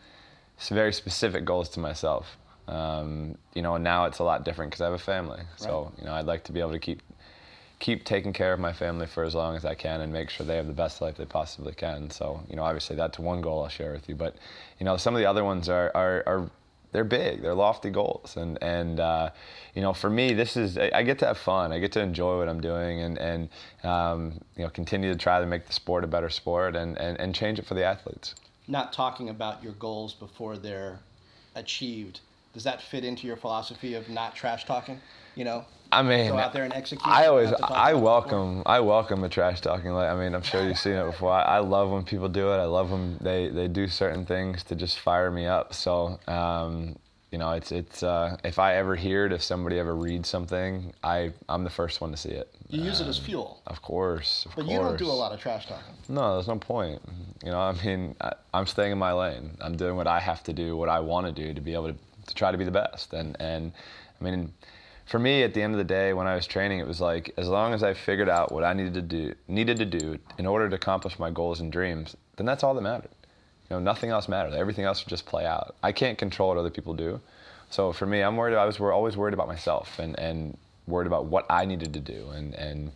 very 0.69 0.91
specific 0.91 1.45
goals 1.45 1.69
to 1.69 1.79
myself. 1.79 2.37
Um, 2.67 3.37
you 3.53 3.61
know, 3.61 3.77
now 3.77 4.05
it's 4.05 4.19
a 4.19 4.23
lot 4.23 4.43
different 4.45 4.71
because 4.71 4.81
I 4.81 4.85
have 4.85 4.93
a 4.93 4.97
family. 4.97 5.41
So 5.57 5.91
you 5.97 6.05
know, 6.05 6.13
I'd 6.13 6.25
like 6.25 6.43
to 6.45 6.51
be 6.51 6.59
able 6.59 6.71
to 6.71 6.79
keep 6.79 7.01
keep 7.79 8.03
taking 8.03 8.33
care 8.33 8.53
of 8.53 8.59
my 8.59 8.73
family 8.73 9.07
for 9.07 9.23
as 9.23 9.33
long 9.33 9.55
as 9.55 9.65
I 9.65 9.73
can 9.73 10.01
and 10.01 10.11
make 10.11 10.29
sure 10.29 10.45
they 10.45 10.57
have 10.57 10.67
the 10.67 10.73
best 10.73 11.01
life 11.01 11.15
they 11.15 11.25
possibly 11.25 11.73
can. 11.73 12.09
So 12.09 12.41
you 12.49 12.55
know, 12.55 12.63
obviously 12.63 12.95
that's 12.95 13.17
one 13.17 13.41
goal 13.41 13.63
I'll 13.63 13.69
share 13.69 13.93
with 13.93 14.07
you. 14.09 14.15
But 14.15 14.35
you 14.79 14.85
know, 14.85 14.97
some 14.97 15.15
of 15.15 15.19
the 15.19 15.25
other 15.25 15.43
ones 15.43 15.69
are 15.69 15.91
are, 15.95 16.23
are 16.27 16.51
they're 16.91 17.03
big, 17.03 17.41
they're 17.41 17.53
lofty 17.53 17.89
goals, 17.89 18.35
and 18.35 18.61
and 18.63 18.99
uh, 18.99 19.29
you 19.75 19.81
know, 19.81 19.93
for 19.93 20.09
me, 20.09 20.33
this 20.33 20.57
is 20.57 20.77
I 20.77 21.03
get 21.03 21.19
to 21.19 21.27
have 21.27 21.37
fun, 21.37 21.71
I 21.71 21.79
get 21.79 21.91
to 21.93 22.01
enjoy 22.01 22.39
what 22.39 22.49
I'm 22.49 22.61
doing, 22.61 23.01
and 23.01 23.17
and 23.17 23.49
um, 23.83 24.41
you 24.55 24.63
know, 24.63 24.69
continue 24.69 25.11
to 25.11 25.17
try 25.17 25.39
to 25.39 25.45
make 25.45 25.67
the 25.67 25.73
sport 25.73 26.03
a 26.03 26.07
better 26.07 26.29
sport, 26.29 26.75
and, 26.75 26.97
and 26.97 27.19
and 27.19 27.35
change 27.35 27.59
it 27.59 27.65
for 27.65 27.75
the 27.75 27.83
athletes. 27.83 28.35
Not 28.67 28.91
talking 28.91 29.29
about 29.29 29.63
your 29.63 29.73
goals 29.73 30.13
before 30.13 30.57
they're 30.57 30.99
achieved. 31.55 32.21
Does 32.53 32.63
that 32.63 32.81
fit 32.81 33.03
into 33.05 33.27
your 33.27 33.37
philosophy 33.37 33.93
of 33.93 34.09
not 34.09 34.35
trash 34.35 34.65
talking? 34.65 34.99
You 35.35 35.45
know, 35.45 35.65
I 35.91 36.03
mean, 36.03 36.31
go 36.31 36.37
out 36.37 36.53
there 36.53 36.63
and 36.63 36.73
execute. 36.73 37.07
I 37.07 37.27
always, 37.27 37.49
have 37.49 37.57
to 37.57 37.61
talk 37.63 37.71
I 37.71 37.93
welcome, 37.95 38.63
I 38.65 38.79
welcome 38.79 39.21
the 39.21 39.29
trash 39.29 39.61
talking. 39.61 39.91
Like, 39.91 40.09
I 40.09 40.15
mean, 40.15 40.35
I'm 40.35 40.41
sure 40.43 40.63
you've 40.65 40.77
seen 40.77 40.93
it 40.93 41.05
before. 41.05 41.31
I, 41.31 41.41
I 41.41 41.59
love 41.59 41.89
when 41.89 42.03
people 42.03 42.29
do 42.29 42.51
it. 42.51 42.57
I 42.57 42.65
love 42.65 42.91
when 42.91 43.17
they, 43.21 43.49
they 43.49 43.67
do 43.67 43.87
certain 43.87 44.25
things 44.25 44.63
to 44.65 44.75
just 44.75 44.99
fire 44.99 45.31
me 45.31 45.47
up. 45.47 45.73
So, 45.73 46.19
um, 46.27 46.95
you 47.31 47.37
know, 47.37 47.51
it's, 47.53 47.71
it's, 47.71 48.03
uh, 48.03 48.37
if 48.43 48.59
I 48.59 48.75
ever 48.75 48.95
hear 48.95 49.25
it, 49.25 49.33
if 49.33 49.41
somebody 49.41 49.79
ever 49.79 49.95
reads 49.95 50.29
something, 50.29 50.93
I, 51.03 51.31
I'm 51.47 51.63
the 51.63 51.69
first 51.69 52.01
one 52.01 52.11
to 52.11 52.17
see 52.17 52.29
it. 52.29 52.53
You 52.69 52.83
use 52.83 53.01
it 53.01 53.07
as 53.07 53.17
fuel, 53.17 53.61
Of 53.65 53.81
course, 53.81 54.45
of 54.45 54.55
but 54.55 54.65
course. 54.65 54.71
you 54.71 54.79
don't 54.79 54.97
do 54.97 55.07
a 55.07 55.11
lot 55.13 55.31
of 55.31 55.39
trash 55.39 55.67
talking. 55.67 55.93
No, 56.07 56.35
there's 56.35 56.47
no 56.47 56.57
point. 56.57 57.01
You 57.43 57.51
know, 57.51 57.59
I 57.59 57.73
mean, 57.83 58.15
I, 58.21 58.33
I'm 58.53 58.67
staying 58.67 58.91
in 58.91 58.99
my 58.99 59.13
lane. 59.13 59.57
I'm 59.59 59.75
doing 59.75 59.95
what 59.95 60.05
I 60.07 60.19
have 60.19 60.43
to 60.43 60.53
do, 60.53 60.75
what 60.77 60.89
I 60.89 60.99
want 60.99 61.25
to 61.25 61.31
do 61.31 61.53
to 61.53 61.61
be 61.61 61.73
able 61.73 61.87
to, 61.93 61.95
to 62.27 62.35
try 62.35 62.51
to 62.51 62.57
be 62.59 62.65
the 62.65 62.71
best. 62.71 63.13
And 63.13 63.35
and 63.39 63.71
I 64.19 64.23
mean, 64.23 64.53
for 65.09 65.17
me, 65.17 65.41
at 65.41 65.55
the 65.55 65.61
end 65.63 65.73
of 65.73 65.79
the 65.79 65.83
day, 65.83 66.13
when 66.13 66.27
I 66.27 66.35
was 66.35 66.45
training, 66.45 66.77
it 66.77 66.85
was 66.85 67.01
like 67.01 67.33
as 67.35 67.47
long 67.47 67.73
as 67.73 67.81
I 67.81 67.95
figured 67.95 68.29
out 68.29 68.51
what 68.51 68.63
I 68.63 68.73
needed 68.73 68.93
to 68.93 69.01
do, 69.01 69.33
needed 69.47 69.77
to 69.77 69.85
do 69.85 70.19
in 70.37 70.45
order 70.45 70.69
to 70.69 70.75
accomplish 70.75 71.17
my 71.17 71.31
goals 71.31 71.61
and 71.61 71.71
dreams, 71.71 72.15
then 72.35 72.45
that's 72.45 72.63
all 72.63 72.75
that 72.75 72.81
mattered. 72.81 73.09
You 73.69 73.75
know, 73.75 73.79
nothing 73.79 74.11
else 74.11 74.27
mattered. 74.27 74.53
Everything 74.53 74.85
else 74.85 75.03
would 75.03 75.09
just 75.09 75.25
play 75.25 75.47
out. 75.47 75.75
I 75.81 75.93
can't 75.93 76.15
control 76.15 76.49
what 76.49 76.59
other 76.59 76.69
people 76.69 76.93
do. 76.93 77.19
So 77.71 77.91
for 77.91 78.05
me, 78.05 78.21
I'm 78.21 78.37
worried. 78.37 78.55
I 78.55 78.65
was 78.65 78.79
always 78.79 79.17
worried 79.17 79.33
about 79.33 79.47
myself 79.47 79.97
and 79.97 80.17
and 80.19 80.55
worried 80.85 81.07
about 81.07 81.25
what 81.25 81.47
I 81.49 81.65
needed 81.65 81.91
to 81.93 81.99
do, 81.99 82.29
and 82.29 82.53
and 82.53 82.91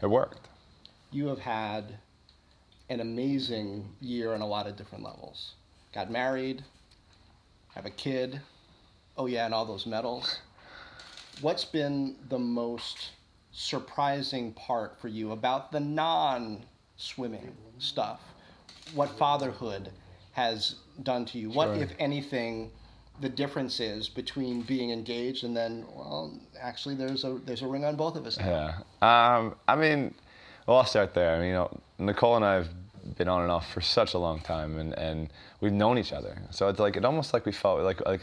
it 0.00 0.06
worked. 0.06 0.48
You 1.10 1.26
have 1.28 1.40
had 1.40 1.98
an 2.88 3.00
amazing 3.00 3.90
year 4.00 4.32
on 4.32 4.40
a 4.40 4.46
lot 4.46 4.66
of 4.66 4.76
different 4.76 5.04
levels. 5.04 5.52
Got 5.94 6.10
married, 6.10 6.64
have 7.74 7.84
a 7.84 7.90
kid. 7.90 8.40
Oh 9.18 9.26
yeah, 9.26 9.44
and 9.44 9.52
all 9.52 9.66
those 9.66 9.84
medals. 9.84 10.38
What's 11.40 11.64
been 11.64 12.16
the 12.28 12.38
most 12.38 13.10
surprising 13.52 14.52
part 14.52 14.98
for 15.00 15.08
you 15.08 15.32
about 15.32 15.72
the 15.72 15.80
non-swimming 15.80 17.56
stuff? 17.78 18.20
What 18.94 19.10
fatherhood 19.18 19.90
has 20.32 20.76
done 21.02 21.24
to 21.26 21.38
you? 21.38 21.50
What, 21.50 21.74
Sure. 21.74 21.82
if 21.82 21.92
anything, 21.98 22.70
the 23.20 23.28
difference 23.28 23.80
is 23.80 24.08
between 24.08 24.62
being 24.62 24.90
engaged 24.90 25.44
and 25.44 25.56
then, 25.56 25.84
well, 25.94 26.38
actually, 26.60 26.94
there's 26.94 27.24
a 27.24 27.38
there's 27.44 27.62
a 27.62 27.66
ring 27.66 27.84
on 27.84 27.96
both 27.96 28.16
of 28.16 28.26
us 28.26 28.38
now. 28.38 28.46
Yeah. 29.00 29.36
Um, 29.36 29.54
I 29.68 29.76
mean, 29.76 30.14
well, 30.66 30.78
I'll 30.78 30.84
start 30.86 31.14
there. 31.14 31.34
I 31.34 31.38
mean, 31.38 31.48
you 31.48 31.54
know, 31.54 31.80
Nicole 31.98 32.36
and 32.36 32.44
I 32.44 32.54
have 32.54 32.68
been 33.16 33.28
on 33.28 33.42
and 33.42 33.50
off 33.50 33.72
for 33.72 33.80
such 33.80 34.14
a 34.14 34.18
long 34.18 34.40
time, 34.40 34.78
and, 34.78 34.92
and 34.94 35.28
we've 35.60 35.72
known 35.72 35.98
each 35.98 36.12
other. 36.12 36.36
So 36.50 36.68
it's 36.68 36.78
like 36.78 36.96
it 36.96 37.04
almost 37.04 37.32
like 37.34 37.46
we 37.46 37.52
felt 37.52 37.80
like 37.80 38.04
like 38.06 38.22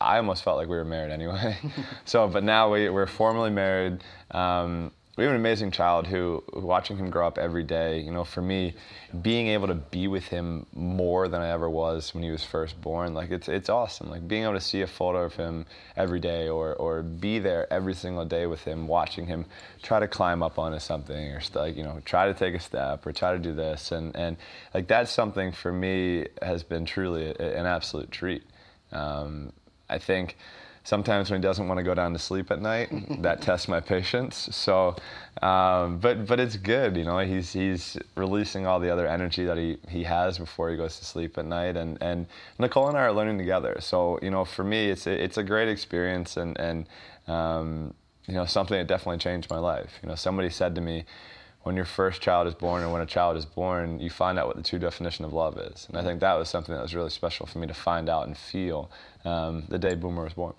I- 0.00 0.16
almost 0.16 0.42
felt 0.42 0.56
like 0.56 0.68
we 0.68 0.76
were 0.76 0.84
married 0.84 1.12
anyway. 1.12 1.56
so, 2.04 2.28
but 2.28 2.44
now 2.44 2.72
we 2.72 2.88
we're 2.88 3.06
formally 3.06 3.50
married. 3.50 4.02
Um, 4.30 4.92
we 5.20 5.24
have 5.24 5.34
an 5.34 5.40
amazing 5.40 5.70
child 5.70 6.06
who, 6.06 6.42
watching 6.54 6.96
him 6.96 7.10
grow 7.10 7.26
up 7.26 7.36
every 7.36 7.62
day, 7.62 8.00
you 8.00 8.10
know, 8.10 8.24
for 8.24 8.40
me, 8.40 8.74
being 9.20 9.48
able 9.48 9.66
to 9.66 9.74
be 9.74 10.08
with 10.08 10.24
him 10.24 10.64
more 10.72 11.28
than 11.28 11.42
I 11.42 11.50
ever 11.50 11.68
was 11.68 12.14
when 12.14 12.22
he 12.22 12.30
was 12.30 12.42
first 12.42 12.80
born, 12.80 13.12
like 13.12 13.30
it's 13.30 13.46
it's 13.46 13.68
awesome. 13.68 14.08
Like 14.08 14.26
being 14.26 14.44
able 14.44 14.54
to 14.54 14.62
see 14.62 14.80
a 14.80 14.86
photo 14.86 15.24
of 15.24 15.34
him 15.34 15.66
every 15.94 16.20
day, 16.20 16.48
or 16.48 16.74
or 16.74 17.02
be 17.02 17.38
there 17.38 17.70
every 17.70 17.92
single 17.92 18.24
day 18.24 18.46
with 18.46 18.62
him, 18.62 18.86
watching 18.86 19.26
him 19.26 19.44
try 19.82 20.00
to 20.00 20.08
climb 20.08 20.42
up 20.42 20.58
onto 20.58 20.78
something, 20.78 21.32
or 21.32 21.42
like 21.54 21.76
you 21.76 21.82
know, 21.82 22.00
try 22.06 22.26
to 22.26 22.32
take 22.32 22.54
a 22.54 22.60
step, 22.60 23.06
or 23.06 23.12
try 23.12 23.32
to 23.32 23.38
do 23.38 23.52
this, 23.52 23.92
and 23.92 24.16
and 24.16 24.38
like 24.72 24.86
that's 24.88 25.10
something 25.10 25.52
for 25.52 25.70
me 25.70 26.28
has 26.40 26.62
been 26.62 26.86
truly 26.86 27.26
a, 27.38 27.58
an 27.58 27.66
absolute 27.66 28.10
treat. 28.10 28.42
Um, 28.92 29.52
I 29.90 29.98
think 29.98 30.36
sometimes 30.84 31.30
when 31.30 31.40
he 31.40 31.42
doesn't 31.42 31.68
want 31.68 31.78
to 31.78 31.84
go 31.84 31.94
down 31.94 32.12
to 32.12 32.18
sleep 32.18 32.50
at 32.50 32.60
night, 32.60 32.88
that 33.22 33.40
tests 33.42 33.68
my 33.68 33.80
patience. 33.80 34.48
So, 34.52 34.96
um, 35.42 35.98
but 35.98 36.26
but 36.26 36.40
it's 36.40 36.56
good, 36.56 36.96
you 36.96 37.04
know. 37.04 37.18
He's 37.18 37.52
he's 37.52 37.96
releasing 38.16 38.66
all 38.66 38.80
the 38.80 38.90
other 38.90 39.06
energy 39.06 39.44
that 39.44 39.56
he, 39.56 39.78
he 39.88 40.04
has 40.04 40.38
before 40.38 40.70
he 40.70 40.76
goes 40.76 40.98
to 40.98 41.04
sleep 41.04 41.38
at 41.38 41.46
night, 41.46 41.76
and, 41.76 41.98
and 42.00 42.26
Nicole 42.58 42.88
and 42.88 42.96
I 42.96 43.02
are 43.02 43.12
learning 43.12 43.38
together. 43.38 43.76
So 43.80 44.18
you 44.22 44.30
know, 44.30 44.44
for 44.44 44.64
me, 44.64 44.90
it's 44.90 45.06
a, 45.06 45.22
it's 45.22 45.36
a 45.36 45.42
great 45.42 45.68
experience, 45.68 46.36
and 46.36 46.58
and 46.58 46.86
um, 47.28 47.94
you 48.26 48.34
know 48.34 48.44
something 48.46 48.76
that 48.76 48.86
definitely 48.86 49.18
changed 49.18 49.50
my 49.50 49.58
life. 49.58 49.98
You 50.02 50.08
know, 50.08 50.14
somebody 50.14 50.50
said 50.50 50.74
to 50.76 50.80
me. 50.80 51.04
When 51.62 51.76
your 51.76 51.84
first 51.84 52.22
child 52.22 52.46
is 52.46 52.54
born, 52.54 52.82
or 52.82 52.90
when 52.90 53.02
a 53.02 53.06
child 53.06 53.36
is 53.36 53.44
born, 53.44 54.00
you 54.00 54.08
find 54.08 54.38
out 54.38 54.46
what 54.46 54.56
the 54.56 54.62
true 54.62 54.78
definition 54.78 55.26
of 55.26 55.32
love 55.34 55.58
is, 55.58 55.86
and 55.88 55.98
I 55.98 56.02
think 56.02 56.20
that 56.20 56.34
was 56.34 56.48
something 56.48 56.74
that 56.74 56.80
was 56.80 56.94
really 56.94 57.10
special 57.10 57.46
for 57.46 57.58
me 57.58 57.66
to 57.66 57.74
find 57.74 58.08
out 58.08 58.26
and 58.26 58.36
feel 58.36 58.90
um, 59.26 59.64
the 59.68 59.78
day 59.78 59.94
Boomer 59.94 60.24
was 60.24 60.32
born. 60.32 60.54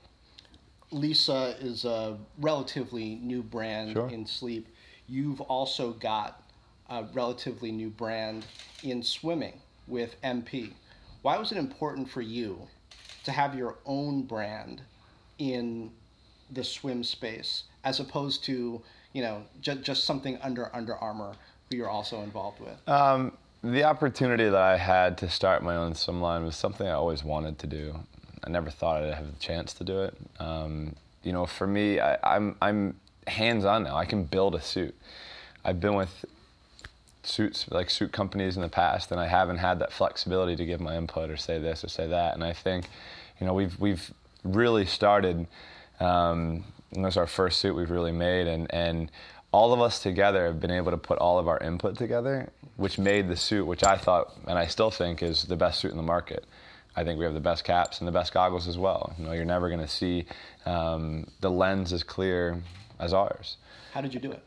Leesa 0.91 1.61
is 1.63 1.85
a 1.85 2.17
relatively 2.39 3.15
new 3.15 3.41
brand 3.41 3.93
Sure. 3.93 4.09
in 4.09 4.25
sleep. 4.25 4.67
You've 5.07 5.41
also 5.41 5.93
got 5.93 6.43
a 6.89 7.05
relatively 7.13 7.71
new 7.71 7.89
brand 7.89 8.45
in 8.83 9.01
swimming 9.01 9.59
with 9.87 10.21
MP. 10.21 10.73
Why 11.21 11.37
was 11.37 11.51
it 11.51 11.57
important 11.57 12.09
for 12.09 12.21
you 12.21 12.67
to 13.23 13.31
have 13.31 13.55
your 13.55 13.77
own 13.85 14.23
brand 14.23 14.81
in 15.37 15.91
the 16.51 16.63
swim 16.63 17.03
space 17.03 17.63
as 17.83 17.99
opposed 17.99 18.43
to, 18.45 18.81
you 19.13 19.21
know, 19.21 19.43
ju- 19.61 19.75
just 19.75 20.03
something 20.03 20.37
under 20.41 20.73
Under 20.75 20.95
Armour 20.95 21.33
who 21.69 21.77
you're 21.77 21.89
also 21.89 22.21
involved 22.21 22.59
with? 22.59 22.87
Um, 22.87 23.33
the 23.63 23.83
opportunity 23.83 24.45
that 24.45 24.55
I 24.55 24.77
had 24.77 25.17
to 25.19 25.29
start 25.29 25.63
my 25.63 25.75
own 25.75 25.93
swim 25.93 26.21
line 26.21 26.43
was 26.43 26.55
something 26.55 26.87
I 26.87 26.93
always 26.93 27.23
wanted 27.23 27.59
to 27.59 27.67
do. 27.67 27.95
I 28.43 28.49
never 28.49 28.71
thought 28.71 29.03
I'd 29.03 29.13
have 29.13 29.31
the 29.31 29.39
chance 29.39 29.73
to 29.75 29.83
do 29.83 30.01
it. 30.01 30.17
Um, 30.39 30.95
you 31.23 31.31
know, 31.31 31.45
for 31.45 31.67
me, 31.67 31.99
I, 31.99 32.17
I'm 32.23 32.55
I'm 32.61 32.95
hands-on 33.27 33.83
now. 33.83 33.95
I 33.95 34.05
can 34.05 34.23
build 34.23 34.55
a 34.55 34.61
suit. 34.61 34.95
I've 35.63 35.79
been 35.79 35.93
with 35.93 36.25
suits 37.23 37.69
like 37.69 37.91
suit 37.91 38.11
companies 38.11 38.55
in 38.55 38.63
the 38.63 38.69
past, 38.69 39.11
and 39.11 39.19
I 39.19 39.27
haven't 39.27 39.57
had 39.57 39.77
that 39.79 39.91
flexibility 39.93 40.55
to 40.55 40.65
give 40.65 40.81
my 40.81 40.97
input 40.97 41.29
or 41.29 41.37
say 41.37 41.59
this 41.59 41.83
or 41.83 41.87
say 41.87 42.07
that. 42.07 42.33
And 42.33 42.43
I 42.43 42.53
think, 42.53 42.89
you 43.39 43.45
know, 43.45 43.53
we've 43.53 43.79
we've 43.79 44.11
really 44.43 44.85
started. 44.85 45.45
Um, 45.99 46.63
and 46.93 47.05
this 47.05 47.13
is 47.13 47.17
our 47.17 47.27
first 47.27 47.59
suit 47.59 47.75
we've 47.75 47.91
really 47.91 48.11
made, 48.11 48.47
and 48.47 48.71
and 48.73 49.11
all 49.51 49.73
of 49.73 49.81
us 49.81 49.99
together 50.01 50.45
have 50.45 50.59
been 50.59 50.71
able 50.71 50.91
to 50.91 50.97
put 50.97 51.17
all 51.19 51.37
of 51.37 51.47
our 51.47 51.57
input 51.59 51.97
together, 51.97 52.49
which 52.77 52.97
made 52.97 53.27
the 53.27 53.35
suit, 53.35 53.65
which 53.65 53.83
I 53.83 53.97
thought 53.97 54.33
and 54.47 54.57
I 54.57 54.65
still 54.67 54.91
think 54.91 55.21
is 55.21 55.43
the 55.43 55.57
best 55.57 55.79
suit 55.81 55.91
in 55.91 55.97
the 55.97 56.03
market. 56.03 56.45
I 56.95 57.03
think 57.03 57.19
we 57.19 57.25
have 57.25 57.33
the 57.33 57.39
best 57.41 57.63
caps 57.63 57.99
and 57.99 58.07
the 58.07 58.11
best 58.11 58.33
goggles 58.33 58.67
as 58.67 58.77
well. 58.77 59.13
You 59.17 59.25
know, 59.25 59.31
you're 59.33 59.45
never 59.45 59.69
going 59.69 59.79
to 59.81 59.87
see 59.87 60.25
um, 60.65 61.25
the 61.39 61.49
lens 61.49 61.93
as 61.93 62.03
clear 62.03 62.61
as 62.99 63.13
ours. 63.13 63.57
How 63.93 64.01
did 64.01 64.13
you 64.13 64.19
do 64.19 64.31
it? 64.31 64.43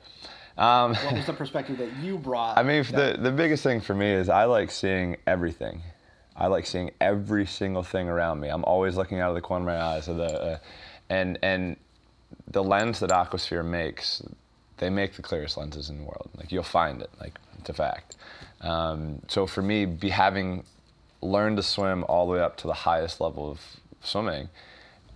Um, 0.57 0.95
What 0.95 1.15
was 1.15 1.27
the 1.27 1.33
perspective 1.33 1.79
that 1.79 1.91
you 2.03 2.17
brought? 2.19 2.57
I 2.59 2.63
mean, 2.63 2.83
that- 2.93 3.17
the 3.17 3.23
the 3.23 3.33
biggest 3.33 3.63
thing 3.63 3.81
for 3.81 3.95
me 3.95 4.11
is 4.11 4.29
I 4.29 4.45
like 4.45 4.71
seeing 4.71 5.17
everything. 5.27 5.83
I 6.37 6.47
like 6.49 6.67
seeing 6.67 6.91
every 7.01 7.47
single 7.47 7.83
thing 7.83 8.09
around 8.09 8.41
me. 8.41 8.49
I'm 8.49 8.65
always 8.65 8.97
looking 8.97 9.21
out 9.21 9.29
of 9.31 9.35
the 9.37 9.41
corner 9.41 9.71
of 9.71 9.79
my 9.79 9.83
eyes. 9.83 10.09
Of 10.09 10.17
the, 10.17 10.25
uh, 10.43 10.59
and 11.11 11.39
and 11.43 11.77
the 12.51 12.63
lens 12.63 13.01
that 13.01 13.11
Aquasphere 13.11 13.65
makes, 13.65 14.23
they 14.79 14.91
make 14.91 15.15
the 15.15 15.23
clearest 15.23 15.57
lenses 15.57 15.91
in 15.91 15.99
the 15.99 16.05
world. 16.05 16.31
Like 16.37 16.53
you'll 16.53 16.63
find 16.63 17.01
it. 17.03 17.11
Like 17.21 17.39
it's 17.59 17.69
a 17.69 17.75
fact. 17.75 18.17
Um, 18.61 19.21
so 19.29 19.47
for 19.47 19.63
me, 19.63 19.85
be 19.87 20.09
having 20.09 20.65
learned 21.21 21.57
to 21.57 21.63
swim 21.63 22.05
all 22.09 22.27
the 22.27 22.33
way 22.33 22.41
up 22.41 22.57
to 22.59 22.67
the 22.67 22.75
highest 22.75 23.21
level 23.21 23.51
of 23.51 23.61
swimming, 24.03 24.49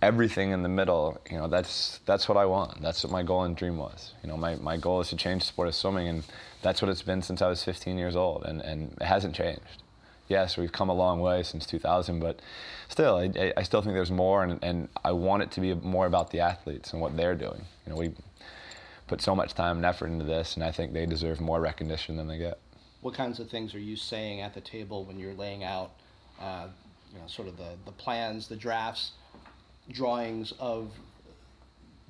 everything 0.01 0.51
in 0.51 0.63
the 0.63 0.69
middle, 0.69 1.19
you 1.29 1.37
know, 1.37 1.47
that's 1.47 1.99
that's 2.05 2.27
what 2.27 2.37
I 2.37 2.45
want. 2.45 2.81
That's 2.81 3.03
what 3.03 3.11
my 3.11 3.23
goal 3.23 3.43
and 3.43 3.55
dream 3.55 3.77
was. 3.77 4.13
You 4.23 4.29
know, 4.29 4.37
my, 4.37 4.55
my 4.55 4.77
goal 4.77 5.01
is 5.01 5.09
to 5.09 5.15
change 5.15 5.43
the 5.43 5.47
sport 5.47 5.67
of 5.67 5.75
swimming, 5.75 6.07
and 6.07 6.23
that's 6.61 6.81
what 6.81 6.89
it's 6.89 7.01
been 7.01 7.21
since 7.21 7.41
I 7.41 7.47
was 7.47 7.63
15 7.63 7.97
years 7.97 8.15
old, 8.15 8.45
and, 8.45 8.61
and 8.61 8.97
it 8.99 9.05
hasn't 9.05 9.35
changed. 9.35 9.83
Yes, 10.29 10.55
we've 10.55 10.71
come 10.71 10.87
a 10.87 10.93
long 10.93 11.19
way 11.19 11.43
since 11.43 11.65
2000, 11.65 12.19
but 12.19 12.39
still, 12.87 13.17
I, 13.17 13.51
I 13.57 13.63
still 13.63 13.81
think 13.81 13.95
there's 13.95 14.11
more, 14.11 14.43
and, 14.43 14.63
and 14.63 14.87
I 15.03 15.11
want 15.11 15.43
it 15.43 15.51
to 15.51 15.61
be 15.61 15.73
more 15.73 16.05
about 16.05 16.29
the 16.29 16.39
athletes 16.39 16.93
and 16.93 17.01
what 17.01 17.17
they're 17.17 17.35
doing. 17.35 17.65
You 17.85 17.91
know, 17.91 17.95
we 17.97 18.13
put 19.07 19.21
so 19.21 19.35
much 19.35 19.55
time 19.55 19.77
and 19.77 19.85
effort 19.85 20.07
into 20.07 20.23
this, 20.23 20.55
and 20.55 20.63
I 20.63 20.71
think 20.71 20.93
they 20.93 21.05
deserve 21.05 21.41
more 21.41 21.59
recognition 21.59 22.15
than 22.15 22.27
they 22.27 22.37
get. 22.37 22.59
What 23.01 23.15
kinds 23.15 23.39
of 23.39 23.49
things 23.49 23.73
are 23.73 23.79
you 23.79 23.95
saying 23.95 24.41
at 24.41 24.53
the 24.53 24.61
table 24.61 25.03
when 25.03 25.17
you're 25.17 25.33
laying 25.33 25.63
out, 25.63 25.91
uh, 26.39 26.67
you 27.11 27.19
know, 27.19 27.27
sort 27.27 27.47
of 27.47 27.57
the, 27.57 27.71
the 27.85 27.91
plans, 27.91 28.47
the 28.47 28.55
drafts, 28.55 29.13
drawings 29.91 30.53
of 30.59 30.91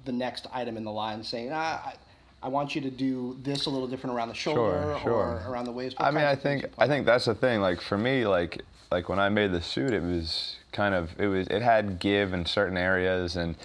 the 0.03 0.11
next 0.11 0.45
item 0.53 0.75
in 0.75 0.83
the 0.83 0.91
line, 0.91 1.23
saying, 1.23 1.51
ah, 1.53 1.93
I, 2.41 2.47
want 2.47 2.75
you 2.75 2.81
to 2.81 2.89
do 2.89 3.37
this 3.41 3.65
a 3.65 3.69
little 3.69 3.87
different 3.87 4.15
around 4.15 4.29
the 4.29 4.33
shoulder 4.33 4.81
sure, 4.81 4.99
sure. 5.01 5.11
or 5.13 5.43
around 5.47 5.65
the 5.65 5.71
waist. 5.71 5.99
What 5.99 6.07
I 6.07 6.11
mean, 6.11 6.23
I 6.23 6.35
kinds 6.35 6.37
of 6.37 6.43
things 6.43 6.61
think 6.61 6.73
I 6.77 6.87
think 6.87 7.05
that's 7.05 7.25
the 7.25 7.35
thing. 7.35 7.61
Like 7.61 7.81
for 7.81 7.97
me, 7.97 8.25
like 8.25 8.61
like 8.91 9.09
when 9.09 9.19
I 9.19 9.29
made 9.29 9.51
the 9.51 9.61
suit, 9.61 9.91
it 9.91 10.03
was 10.03 10.55
kind 10.71 10.95
of 10.95 11.11
it 11.19 11.27
was 11.27 11.47
it 11.47 11.61
had 11.61 11.99
give 11.99 12.33
in 12.33 12.45
certain 12.45 12.77
areas 12.77 13.35
and 13.35 13.55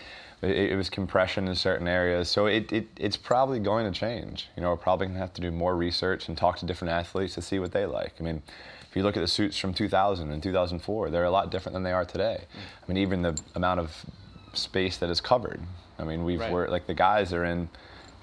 it, 0.43 0.73
it 0.73 0.77
was 0.77 0.91
compression 0.91 1.49
in 1.49 1.55
certain 1.55 1.89
areas. 1.89 2.29
So 2.29 2.47
it, 2.47 2.73
it 2.73 2.89
it's 2.97 3.17
probably 3.17 3.61
going 3.61 3.91
to 3.91 3.99
change. 3.99 4.49
You 4.57 4.63
know, 4.63 4.71
we're 4.71 4.77
probably 4.77 5.07
gonna 5.07 5.19
have 5.19 5.35
to 5.35 5.41
do 5.41 5.51
more 5.51 5.77
research 5.77 6.29
and 6.29 6.37
talk 6.37 6.59
to 6.59 6.67
different 6.67 6.93
athletes 6.93 7.35
to 7.35 7.43
see 7.43 7.59
what 7.59 7.73
they 7.73 7.87
like. 7.87 8.15
I 8.21 8.23
mean. 8.23 8.43
If 8.91 8.99
you 8.99 9.03
look 9.03 9.17
at 9.17 9.23
the 9.23 9.27
suits 9.27 9.59
from 9.59 9.75
2000 9.75 10.31
and 10.31 10.41
2004, 10.41 11.11
they're 11.11 11.25
a 11.25 11.31
lot 11.33 11.51
different 11.51 11.75
than 11.75 11.83
they 11.83 11.91
are 11.91 12.05
today. 12.05 12.43
Mm. 12.43 12.59
I 12.61 12.93
mean, 12.93 12.97
even 12.99 13.23
the 13.23 13.37
amount 13.57 13.81
of 13.81 14.07
space 14.53 14.97
that 14.99 15.11
is 15.11 15.21
covered. 15.21 15.61
I 15.99 16.05
mean, 16.05 16.25
we've 16.25 16.41
Right. 16.41 16.71
like 16.71 16.87
the 16.87 16.95
guys 16.95 17.33
are 17.33 17.45
in 17.45 17.69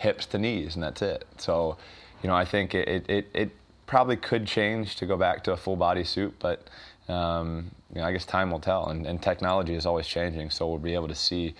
hips 0.02 0.26
to 0.26 0.38
knees, 0.38 0.76
and 0.76 0.84
that's 0.84 1.02
it. 1.02 1.26
So, 1.38 1.78
you 2.22 2.28
know, 2.28 2.36
I 2.36 2.44
think 2.44 2.74
it, 2.76 3.10
it, 3.10 3.30
it, 3.34 3.52
probably 3.86 4.16
could 4.16 4.48
change 4.48 4.96
to 4.96 5.06
go 5.06 5.18
back 5.18 5.44
to 5.44 5.52
a 5.52 5.58
full 5.58 5.76
body 5.76 6.06
suit, 6.06 6.34
but 6.40 6.70
um, 7.10 7.70
you 7.94 8.00
know, 8.00 8.08
I 8.08 8.14
guess 8.14 8.26
time 8.26 8.50
will 8.50 8.62
tell, 8.62 8.88
and, 8.88 9.06
and 9.06 9.22
technology 9.22 9.76
is 9.76 9.86
always 9.86 10.08
changing, 10.08 10.50
so 10.50 10.66
we'll 10.66 10.78
be 10.78 10.94
able 10.94 11.10
to 11.10 11.16
see 11.16 11.54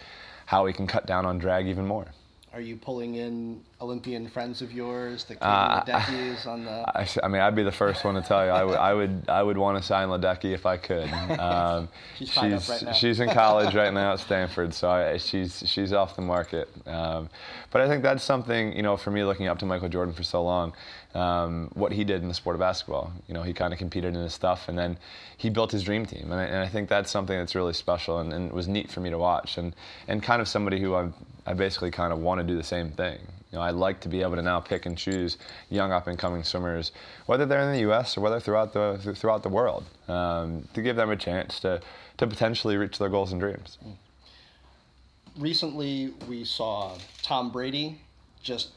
how 0.46 0.64
we 0.64 0.72
can 0.72 0.88
cut 0.88 1.06
down 1.06 1.26
on 1.26 1.40
drag 1.40 1.68
even 1.68 1.86
more. 1.86 2.08
Are 2.54 2.60
you 2.60 2.76
pulling 2.76 3.16
in 3.16 3.62
Olympian 3.80 4.28
friends 4.28 4.62
of 4.62 4.74
yours, 4.74 5.24
the 5.24 5.42
Uh, 5.42 5.80
Katie 5.86 5.94
Ledeckis 5.94 6.46
on 6.46 6.66
the? 6.66 7.24
I 7.24 7.28
mean, 7.30 7.42
I'd 7.42 7.56
be 7.56 7.64
the 7.64 7.72
first 7.72 8.04
one 8.04 8.16
to 8.16 8.22
tell 8.22 8.44
you. 8.44 8.52
I 8.52 8.64
would, 8.66 8.76
I 8.78 8.94
would, 8.94 9.26
I 9.30 9.42
would 9.42 9.58
want 9.58 9.78
to 9.78 9.84
sign 9.84 10.10
Ledecky 10.10 10.54
if 10.54 10.66
I 10.66 10.76
could. 10.78 11.10
Um, 11.42 11.88
She's 12.18 12.30
she's 12.30 12.70
right 12.70 12.96
she's 12.96 13.20
in 13.20 13.30
college 13.30 13.74
right 13.74 13.92
now 13.94 14.14
at 14.14 14.20
Stanford, 14.28 14.74
so 14.74 14.90
I, 14.90 15.18
she's 15.18 15.64
she's 15.66 15.94
off 15.94 16.16
the 16.16 16.22
market. 16.22 16.70
Um, 16.86 17.30
but 17.72 17.82
I 17.82 17.88
think 17.88 18.04
that's 18.04 18.24
something 18.24 18.76
you 18.76 18.84
know 18.84 18.98
for 18.98 19.12
me 19.12 19.24
looking 19.24 19.48
up 19.48 19.58
to 19.60 19.66
Michael 19.66 19.90
Jordan 19.90 20.14
for 20.14 20.24
so 20.24 20.44
long. 20.44 20.74
Um, 21.14 21.70
what 21.74 21.92
he 21.92 22.04
did 22.04 22.22
in 22.22 22.28
the 22.28 22.34
sport 22.34 22.56
of 22.56 22.60
basketball, 22.62 23.12
you 23.28 23.34
know, 23.34 23.44
he 23.44 23.52
kind 23.54 23.74
of 23.74 23.80
competed 23.80 24.14
in 24.16 24.22
his 24.22 24.34
stuff, 24.34 24.70
and 24.70 24.78
then 24.78 24.98
he 25.38 25.50
built 25.50 25.72
his 25.72 25.84
dream 25.84 26.06
team, 26.06 26.32
and 26.32 26.40
I, 26.40 26.44
and 26.46 26.58
I 26.58 26.68
think 26.70 26.88
that's 26.88 27.12
something 27.12 27.38
that's 27.38 27.54
really 27.56 27.74
special, 27.74 28.20
and, 28.20 28.32
and 28.32 28.52
was 28.54 28.68
neat 28.68 28.90
for 28.90 29.00
me 29.02 29.10
to 29.10 29.18
watch, 29.18 29.58
and 29.58 29.74
and 30.08 30.22
kind 30.24 30.42
of 30.42 30.48
somebody 30.48 30.80
who 30.80 30.96
I 30.96 31.10
I 31.46 31.54
basically 31.54 31.92
kind 31.92 32.14
of 32.14 32.20
want 32.20 32.40
to 32.40 32.48
do 32.48 32.56
the 32.56 32.64
same 32.64 32.92
thing. 32.92 33.20
You 33.52 33.58
know, 33.58 33.62
I'd 33.64 33.76
like 33.76 34.00
to 34.02 34.10
be 34.10 34.22
able 34.22 34.36
to 34.36 34.42
now 34.42 34.60
pick 34.62 34.86
and 34.86 34.98
choose 34.98 35.38
young 35.70 35.92
up 35.92 36.08
and 36.08 36.18
coming 36.18 36.44
swimmers, 36.44 36.92
whether 37.26 37.46
they're 37.46 37.60
in 37.62 37.74
the 37.74 37.82
U.S. 37.82 38.18
or 38.18 38.22
whether 38.22 38.40
throughout 38.40 38.72
the 38.72 39.16
throughout 39.16 39.44
the 39.44 39.50
world, 39.50 39.84
um, 40.08 40.68
to 40.74 40.82
give 40.82 40.96
them 40.96 41.10
a 41.10 41.18
chance 41.18 41.60
to 41.62 41.82
to 42.18 42.28
potentially 42.28 42.78
reach 42.78 42.98
their 42.98 43.10
goals 43.10 43.32
and 43.32 43.42
dreams. 43.42 43.78
Recently, 45.38 46.14
we 46.30 46.46
saw 46.46 46.98
Tom 47.24 47.52
Brady 47.52 48.00
just 48.42 48.70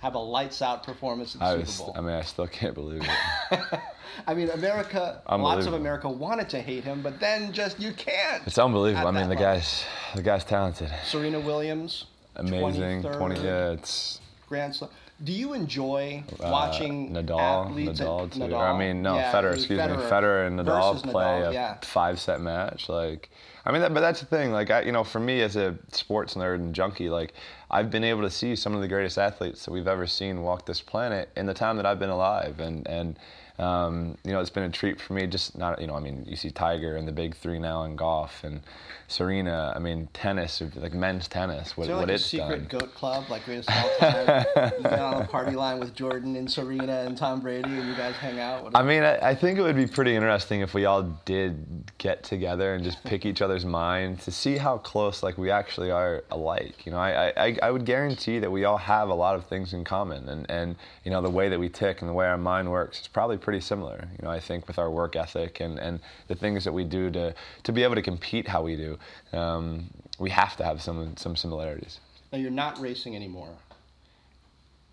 have 0.00 0.14
a 0.14 0.18
lights 0.18 0.62
out 0.62 0.84
performance 0.84 1.34
at 1.34 1.40
the 1.40 1.44
I 1.44 1.50
Super 1.52 1.60
was, 1.60 1.78
Bowl. 1.78 1.94
I 1.96 2.00
mean, 2.00 2.14
I 2.14 2.22
still 2.22 2.46
can't 2.46 2.74
believe 2.74 3.02
it. 3.02 3.80
I 4.26 4.34
mean, 4.34 4.50
America, 4.50 5.22
lots 5.30 5.66
of 5.66 5.74
America 5.74 6.08
wanted 6.08 6.48
to 6.50 6.60
hate 6.60 6.84
him, 6.84 7.02
but 7.02 7.20
then 7.20 7.52
just 7.52 7.78
you 7.80 7.92
can't. 7.92 8.42
It's 8.46 8.58
unbelievable. 8.58 9.08
I 9.08 9.10
mean, 9.10 9.28
the 9.28 9.34
level. 9.34 9.44
guy's 9.44 9.84
the 10.14 10.22
guy's 10.22 10.44
talented, 10.44 10.90
Serena 11.04 11.40
Williams, 11.40 12.06
amazing. 12.36 13.02
23rd 13.02 13.16
Twenty, 13.18 13.40
yeah, 13.40 13.70
it's 13.72 14.20
Grand 14.48 14.74
Slam. 14.74 14.90
Do 15.24 15.32
you 15.32 15.52
enjoy 15.52 16.22
uh, 16.34 16.48
watching 16.50 17.10
Nadal. 17.12 17.72
Nadal 17.74 18.22
and- 18.22 18.32
too. 18.32 18.38
Nadal? 18.40 18.74
I 18.74 18.78
mean, 18.78 19.02
no, 19.02 19.16
Yeah, 19.16 19.32
Federer. 19.32 19.54
Excuse 19.54 19.80
me, 19.80 19.84
Federer 19.84 20.46
and 20.46 20.60
Nadal 20.60 21.02
play 21.02 21.24
Nadal, 21.24 21.48
a 21.48 21.52
yeah. 21.52 21.76
five-set 21.82 22.40
match. 22.40 22.88
Like, 22.88 23.28
I 23.66 23.72
mean, 23.72 23.80
that, 23.80 23.92
but 23.92 24.00
that's 24.00 24.20
the 24.20 24.26
thing. 24.26 24.52
Like, 24.52 24.70
I, 24.70 24.82
you 24.82 24.92
know, 24.92 25.02
for 25.02 25.18
me 25.18 25.40
as 25.40 25.56
a 25.56 25.76
sports 25.90 26.34
nerd 26.34 26.56
and 26.56 26.72
junkie, 26.72 27.10
like, 27.10 27.32
I've 27.68 27.90
been 27.90 28.04
able 28.04 28.22
to 28.22 28.30
see 28.30 28.54
some 28.54 28.74
of 28.76 28.80
the 28.80 28.86
greatest 28.86 29.18
athletes 29.18 29.64
that 29.64 29.72
we've 29.72 29.88
ever 29.88 30.06
seen 30.06 30.42
walk 30.42 30.66
this 30.66 30.80
planet 30.80 31.30
in 31.36 31.46
the 31.46 31.54
time 31.54 31.76
that 31.78 31.84
I've 31.84 31.98
been 31.98 32.10
alive, 32.10 32.60
and 32.60 32.86
and. 32.86 33.18
Um, 33.58 34.16
you 34.24 34.32
know, 34.32 34.40
it's 34.40 34.50
been 34.50 34.62
a 34.62 34.70
treat 34.70 35.00
for 35.00 35.14
me. 35.14 35.26
Just 35.26 35.58
not, 35.58 35.80
you 35.80 35.86
know, 35.86 35.94
I 35.94 36.00
mean, 36.00 36.24
you 36.26 36.36
see 36.36 36.50
Tiger 36.50 36.96
and 36.96 37.08
the 37.08 37.12
big 37.12 37.34
three 37.34 37.58
now 37.58 37.82
in 37.84 37.96
golf, 37.96 38.44
and 38.44 38.60
Serena. 39.08 39.72
I 39.74 39.78
mean, 39.78 40.08
tennis, 40.12 40.62
like 40.76 40.92
men's 40.92 41.26
tennis. 41.28 41.76
What, 41.76 41.84
Is 41.84 41.88
there 41.88 41.96
what 41.96 42.02
like 42.02 42.10
a 42.10 42.14
it's 42.14 42.26
secret 42.26 42.68
done. 42.68 42.80
goat 42.80 42.94
club, 42.94 43.24
like 43.28 43.44
greatest 43.46 43.70
of 43.70 43.76
all 43.76 43.90
time? 43.98 44.46
you 44.76 44.82
get 44.82 44.98
on 45.00 45.22
a 45.22 45.26
party 45.26 45.56
line 45.56 45.80
with 45.80 45.94
Jordan 45.94 46.36
and 46.36 46.50
Serena 46.50 47.00
and 47.00 47.16
Tom 47.16 47.40
Brady, 47.40 47.68
and 47.68 47.88
you 47.88 47.94
guys 47.94 48.14
hang 48.16 48.38
out. 48.38 48.62
What 48.62 48.76
I 48.76 48.82
mean, 48.82 49.02
I, 49.02 49.30
I 49.30 49.34
think 49.34 49.58
it 49.58 49.62
would 49.62 49.76
be 49.76 49.86
pretty 49.86 50.14
interesting 50.14 50.60
if 50.60 50.74
we 50.74 50.84
all 50.84 51.02
did 51.24 51.90
get 51.98 52.22
together 52.22 52.74
and 52.74 52.84
just 52.84 53.02
pick 53.04 53.26
each 53.26 53.42
other's 53.42 53.64
mind 53.64 54.20
to 54.20 54.30
see 54.30 54.56
how 54.56 54.78
close, 54.78 55.22
like, 55.22 55.36
we 55.38 55.50
actually 55.50 55.90
are 55.90 56.22
alike. 56.30 56.86
You 56.86 56.92
know, 56.92 56.98
I, 56.98 57.32
I, 57.36 57.58
I 57.62 57.70
would 57.70 57.84
guarantee 57.84 58.38
that 58.38 58.50
we 58.50 58.64
all 58.64 58.78
have 58.78 59.08
a 59.08 59.14
lot 59.14 59.34
of 59.34 59.46
things 59.46 59.72
in 59.72 59.84
common, 59.84 60.28
and, 60.28 60.48
and 60.50 60.76
you 61.04 61.10
know, 61.10 61.22
the 61.22 61.30
way 61.30 61.48
that 61.48 61.58
we 61.58 61.68
tick 61.68 62.02
and 62.02 62.08
the 62.08 62.14
way 62.14 62.26
our 62.26 62.38
mind 62.38 62.70
works 62.70 63.00
is 63.00 63.08
probably 63.08 63.38
pretty 63.48 63.60
similar. 63.62 64.06
You 64.20 64.26
know, 64.26 64.30
I 64.30 64.40
think 64.40 64.68
with 64.68 64.78
our 64.78 64.90
work 64.90 65.16
ethic 65.16 65.60
and, 65.60 65.78
and 65.78 66.00
the 66.26 66.34
things 66.34 66.64
that 66.64 66.72
we 66.74 66.84
do 66.84 67.10
to 67.12 67.34
to 67.62 67.72
be 67.72 67.82
able 67.82 67.94
to 67.94 68.02
compete 68.02 68.46
how 68.46 68.60
we 68.62 68.76
do, 68.76 68.98
um, 69.32 69.88
we 70.18 70.28
have 70.28 70.54
to 70.58 70.64
have 70.64 70.82
some 70.82 71.16
some 71.16 71.34
similarities. 71.34 71.98
Now 72.30 72.36
you're 72.40 72.50
not 72.50 72.78
racing 72.78 73.16
anymore. 73.16 73.54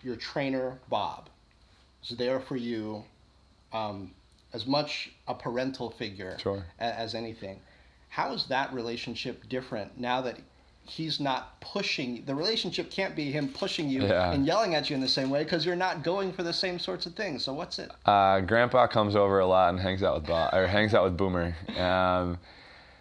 Your 0.04 0.16
trainer 0.16 0.80
Bob 0.90 1.28
is 2.02 2.16
there 2.16 2.40
for 2.40 2.56
you, 2.56 3.04
um, 3.74 4.12
as 4.54 4.66
much 4.66 5.12
a 5.28 5.34
parental 5.34 5.90
figure 5.92 6.38
Sure. 6.40 6.64
a- 6.80 6.98
as 7.06 7.14
anything. 7.14 7.60
How 8.08 8.32
is 8.32 8.46
that 8.48 8.72
relationship 8.74 9.50
different 9.50 10.00
now 10.00 10.22
that 10.22 10.38
he's 10.86 11.20
not 11.20 11.60
pushing? 11.62 12.24
The 12.26 12.36
relationship 12.36 12.90
can't 12.92 13.16
be 13.16 13.32
him 13.32 13.50
pushing 13.50 13.90
you 13.90 14.04
Yeah. 14.06 14.32
and 14.32 14.46
yelling 14.46 14.76
at 14.76 14.90
you 14.90 14.96
in 14.96 15.02
the 15.02 15.08
same 15.08 15.30
way 15.30 15.44
because 15.44 15.66
you're 15.66 15.76
not 15.76 16.04
going 16.04 16.32
for 16.32 16.44
the 16.44 16.54
same 16.54 16.80
sorts 16.80 17.06
of 17.06 17.14
things. 17.16 17.44
So 17.44 17.54
what's 17.54 17.80
it? 17.80 17.92
Uh, 18.06 18.42
Grandpa 18.42 18.88
comes 18.88 19.16
over 19.16 19.40
a 19.40 19.46
lot 19.46 19.70
and 19.70 19.80
hangs 19.80 20.04
out 20.04 20.16
with 20.16 20.28
Bob, 20.28 20.54
or 20.54 20.68
hangs 20.68 20.94
out 20.94 21.04
with 21.04 21.18
Boomer. 21.18 21.56
Um, 21.78 22.38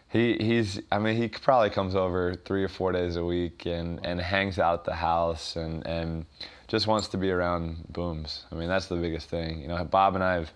he 0.08 0.36
he's 0.38 0.80
I 0.92 0.98
mean 0.98 1.16
he 1.16 1.28
probably 1.28 1.70
comes 1.70 1.94
over 1.96 2.34
three 2.34 2.62
or 2.62 2.68
four 2.68 2.92
days 2.92 3.16
a 3.16 3.24
week 3.24 3.66
and, 3.66 3.98
and 4.06 4.20
hangs 4.20 4.58
out 4.58 4.80
at 4.80 4.84
the 4.84 4.94
house 4.94 5.56
and, 5.56 5.84
and 5.86 6.24
just 6.68 6.86
wants 6.86 7.08
to 7.08 7.16
be 7.16 7.30
around 7.30 7.84
Booms. 7.92 8.44
I 8.52 8.54
mean 8.54 8.68
that's 8.68 8.86
the 8.86 8.96
biggest 8.96 9.28
thing. 9.28 9.60
You 9.60 9.68
know 9.68 9.84
Bob 9.84 10.14
and 10.14 10.22
I 10.22 10.34
have 10.34 10.52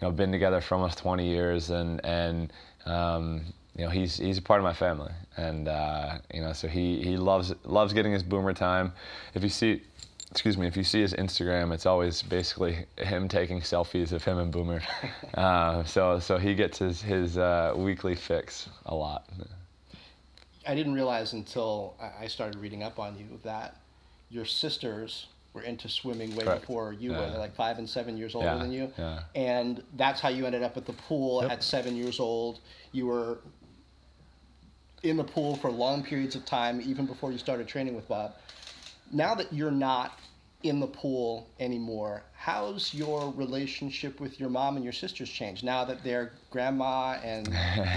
you 0.00 0.06
know 0.06 0.12
been 0.12 0.30
together 0.30 0.60
for 0.60 0.76
almost 0.76 0.98
20 0.98 1.26
years 1.26 1.70
and 1.70 2.00
and 2.04 2.52
um, 2.86 3.42
you 3.76 3.84
know 3.84 3.90
he's 3.90 4.16
he's 4.16 4.38
a 4.38 4.42
part 4.42 4.60
of 4.60 4.64
my 4.64 4.72
family 4.74 5.12
and 5.36 5.68
uh, 5.68 6.18
you 6.32 6.40
know 6.40 6.52
so 6.52 6.68
he, 6.68 7.02
he 7.02 7.16
loves 7.16 7.52
loves 7.64 7.92
getting 7.92 8.12
his 8.12 8.22
Boomer 8.22 8.52
time. 8.52 8.92
If 9.34 9.42
you 9.42 9.48
see 9.48 9.82
excuse 10.30 10.56
me, 10.58 10.66
if 10.66 10.76
you 10.76 10.82
see 10.84 11.00
his 11.00 11.14
Instagram, 11.14 11.72
it's 11.72 11.86
always 11.86 12.22
basically 12.22 12.86
him 12.98 13.28
taking 13.28 13.60
selfies 13.60 14.10
of 14.12 14.24
him 14.24 14.38
and 14.38 14.50
Boomer. 14.50 14.82
uh, 15.34 15.84
so 15.84 16.18
so 16.18 16.38
he 16.38 16.54
gets 16.54 16.78
his 16.78 17.02
his 17.02 17.38
uh, 17.38 17.72
weekly 17.76 18.14
fix 18.14 18.68
a 18.86 18.94
lot. 18.94 19.28
I 20.66 20.74
didn't 20.74 20.94
realize 20.94 21.34
until 21.34 21.94
I 22.18 22.26
started 22.26 22.58
reading 22.58 22.82
up 22.82 22.98
on 22.98 23.18
you 23.18 23.38
that 23.44 23.76
your 24.30 24.44
sisters 24.46 25.26
were 25.52 25.62
into 25.62 25.88
swimming 25.88 26.34
way 26.34 26.44
Correct. 26.44 26.62
before 26.62 26.92
you 26.92 27.10
were. 27.12 27.18
They're 27.30 27.38
like 27.38 27.54
five 27.54 27.78
and 27.78 27.88
seven 27.88 28.16
years 28.16 28.34
older 28.34 28.46
Yeah, 28.48 28.56
than 28.56 28.72
you. 28.72 28.92
yeah. 28.98 29.20
And 29.36 29.82
that's 29.96 30.20
how 30.20 30.30
you 30.30 30.46
ended 30.46 30.62
up 30.64 30.76
at 30.76 30.84
the 30.86 30.94
pool 30.94 31.42
Yep. 31.42 31.50
at 31.52 31.62
seven 31.62 31.94
years 31.96 32.18
old. 32.18 32.60
You 32.92 33.06
were 33.06 33.38
in 35.04 35.16
the 35.16 35.24
pool 35.24 35.56
for 35.56 35.70
long 35.70 36.02
periods 36.02 36.34
of 36.34 36.44
time, 36.44 36.80
even 36.80 37.06
before 37.06 37.30
you 37.30 37.38
started 37.38 37.68
training 37.68 37.94
with 37.94 38.08
Bob. 38.08 38.34
Now 39.12 39.34
that 39.34 39.52
you're 39.52 39.70
not 39.70 40.18
in 40.62 40.80
the 40.80 40.86
pool 40.86 41.46
anymore, 41.60 42.22
how's 42.32 42.94
your 42.94 43.30
relationship 43.36 44.18
with 44.18 44.40
your 44.40 44.48
mom 44.48 44.76
and 44.76 44.84
your 44.84 44.94
sisters 44.94 45.28
changed 45.28 45.62
now 45.62 45.84
that 45.84 46.02
they're 46.02 46.32
grandma 46.50 47.18
and 47.22 47.46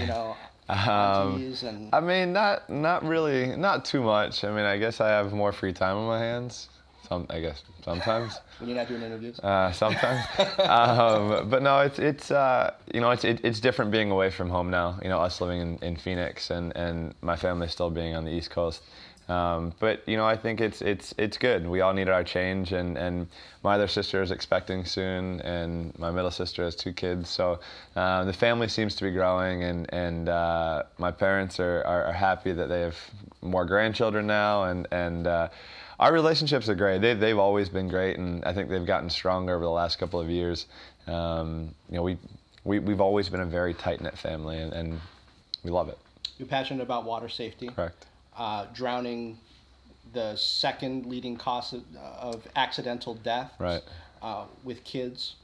you 0.00 0.06
know 0.06 0.36
um, 0.68 0.78
aunties 0.78 1.62
and 1.62 1.88
I 1.94 2.00
mean, 2.00 2.32
not 2.34 2.68
not 2.68 3.02
really, 3.04 3.56
not 3.56 3.86
too 3.86 4.02
much. 4.02 4.44
I 4.44 4.50
mean, 4.50 4.66
I 4.66 4.76
guess 4.76 5.00
I 5.00 5.08
have 5.08 5.32
more 5.32 5.50
free 5.50 5.72
time 5.72 5.96
on 5.96 6.06
my 6.06 6.18
hands. 6.18 6.68
Some, 7.08 7.26
I 7.30 7.40
guess 7.40 7.62
sometimes. 7.84 8.38
when 8.58 8.68
you're 8.68 8.76
not 8.78 8.88
doing 8.88 9.02
interviews? 9.02 9.38
uh, 9.40 9.72
sometimes. 9.72 10.24
um, 10.58 11.48
but 11.48 11.62
no, 11.62 11.80
it's 11.80 11.98
it's 11.98 12.30
uh, 12.30 12.74
you 12.92 13.00
know 13.00 13.10
it's 13.10 13.24
it, 13.24 13.40
it's 13.44 13.60
different 13.60 13.90
being 13.90 14.10
away 14.10 14.30
from 14.30 14.50
home 14.50 14.70
now. 14.70 14.98
You 15.02 15.08
know, 15.08 15.20
us 15.20 15.40
living 15.40 15.60
in, 15.60 15.78
in 15.80 15.96
Phoenix 15.96 16.50
and, 16.50 16.76
and 16.76 17.14
my 17.22 17.36
family 17.36 17.68
still 17.68 17.90
being 17.90 18.14
on 18.14 18.24
the 18.24 18.30
East 18.30 18.50
Coast. 18.50 18.82
Um, 19.28 19.74
but 19.78 20.02
you 20.08 20.16
know, 20.16 20.24
I 20.24 20.36
think 20.36 20.60
it's 20.60 20.80
it's 20.80 21.14
it's 21.18 21.36
good. 21.36 21.66
We 21.66 21.82
all 21.82 21.92
needed 21.92 22.12
our 22.12 22.24
change, 22.24 22.72
and, 22.72 22.96
and 22.96 23.26
my 23.62 23.74
other 23.74 23.88
sister 23.88 24.22
is 24.22 24.30
expecting 24.30 24.86
soon, 24.86 25.40
and 25.42 25.96
my 25.98 26.10
middle 26.10 26.30
sister 26.30 26.64
has 26.64 26.74
two 26.74 26.94
kids. 26.94 27.28
So 27.28 27.60
uh, 27.94 28.24
the 28.24 28.32
family 28.32 28.68
seems 28.68 28.94
to 28.96 29.04
be 29.04 29.10
growing, 29.10 29.64
and 29.64 29.92
and 29.92 30.30
uh, 30.30 30.84
my 30.96 31.10
parents 31.10 31.60
are, 31.60 31.82
are, 31.84 32.04
are 32.06 32.12
happy 32.12 32.52
that 32.52 32.68
they 32.68 32.80
have 32.80 32.96
more 33.42 33.66
grandchildren 33.66 34.26
now, 34.26 34.64
and 34.64 34.88
and 34.92 35.26
uh, 35.26 35.48
our 36.00 36.12
relationships 36.12 36.70
are 36.70 36.74
great. 36.74 37.02
They 37.02 37.12
they've 37.12 37.38
always 37.38 37.68
been 37.68 37.88
great, 37.88 38.16
and 38.16 38.42
I 38.46 38.54
think 38.54 38.70
they've 38.70 38.86
gotten 38.86 39.10
stronger 39.10 39.54
over 39.54 39.64
the 39.64 39.70
last 39.70 39.98
couple 39.98 40.20
of 40.20 40.30
years. 40.30 40.66
Um, 41.06 41.74
you 41.90 41.96
know, 41.96 42.02
we 42.02 42.16
we 42.64 42.78
we've 42.78 43.02
always 43.02 43.28
been 43.28 43.40
a 43.40 43.46
very 43.46 43.74
tight 43.74 44.00
knit 44.00 44.16
family, 44.16 44.56
and, 44.56 44.72
and 44.72 45.00
we 45.62 45.70
love 45.70 45.90
it. 45.90 45.98
You're 46.38 46.48
passionate 46.48 46.82
about 46.82 47.04
water 47.04 47.28
safety. 47.28 47.68
Correct 47.68 48.06
uh, 48.38 48.66
drowning 48.72 49.36
the 50.12 50.34
second 50.36 51.06
leading 51.06 51.36
cause 51.36 51.74
of, 51.74 51.82
of 51.96 52.48
accidental 52.56 53.14
death 53.14 53.52
right. 53.58 53.82
uh, 54.22 54.44
with 54.64 54.82
kids. 54.84 55.34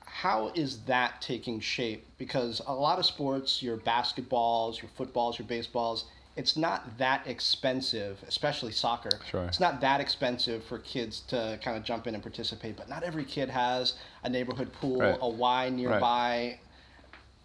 How 0.00 0.50
is 0.54 0.80
that 0.86 1.20
taking 1.20 1.60
shape? 1.60 2.06
Because 2.18 2.60
a 2.66 2.74
lot 2.74 2.98
of 2.98 3.06
sports, 3.06 3.62
your 3.62 3.76
basketballs, 3.76 4.80
your 4.80 4.90
footballs, 4.96 5.38
your 5.38 5.46
baseballs, 5.46 6.06
it's 6.36 6.56
not 6.56 6.98
that 6.98 7.26
expensive, 7.26 8.18
especially 8.26 8.72
soccer. 8.72 9.20
Sure. 9.30 9.44
It's 9.44 9.60
not 9.60 9.80
that 9.82 10.00
expensive 10.00 10.64
for 10.64 10.78
kids 10.78 11.20
to 11.28 11.58
kind 11.62 11.76
of 11.76 11.84
jump 11.84 12.06
in 12.06 12.14
and 12.14 12.22
participate, 12.22 12.76
but 12.76 12.88
not 12.88 13.04
every 13.04 13.24
kid 13.24 13.48
has 13.50 13.94
a 14.24 14.28
neighborhood 14.28 14.72
pool, 14.72 15.00
right. 15.00 15.18
a 15.20 15.28
Y 15.28 15.68
nearby, 15.70 16.58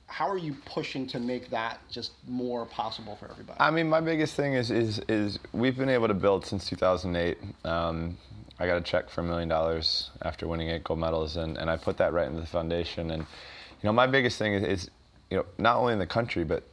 how 0.10 0.28
are 0.28 0.38
you 0.38 0.56
pushing 0.65 1.06
to 1.08 1.19
make 1.19 1.52
that 1.52 1.80
just 1.89 2.12
more 2.28 2.65
possible 2.65 3.15
for 3.15 3.30
everybody? 3.30 3.60
I 3.60 3.69
mean, 3.69 3.88
my 3.88 4.02
biggest 4.02 4.36
thing 4.36 4.56
is 4.56 4.72
is 4.72 5.00
is 5.08 5.39
we've 5.54 5.78
been 5.78 5.89
able 5.89 6.08
to 6.08 6.13
build 6.13 6.45
since 6.45 6.67
2008. 6.67 7.38
Um, 7.63 8.17
I 8.60 8.65
got 8.65 8.78
a 8.78 8.82
check 8.82 9.10
for 9.10 9.22
a 9.22 9.24
million 9.24 9.48
dollars 9.48 10.10
after 10.24 10.48
winning 10.48 10.69
eight 10.69 10.84
gold 10.84 11.00
medals, 11.00 11.38
and, 11.38 11.58
and 11.58 11.69
I 11.69 11.78
put 11.78 11.98
that 11.98 12.12
right 12.12 12.28
into 12.28 12.41
the 12.41 12.48
foundation. 12.48 13.12
And 13.12 13.22
you 13.22 13.88
know, 13.88 13.93
my 13.93 14.08
biggest 14.08 14.38
thing 14.38 14.54
is, 14.54 14.63
is 14.63 14.91
you 15.30 15.38
know 15.38 15.45
not 15.60 15.78
only 15.78 15.93
in 15.93 16.00
the 16.00 16.08
country, 16.08 16.43
but 16.43 16.63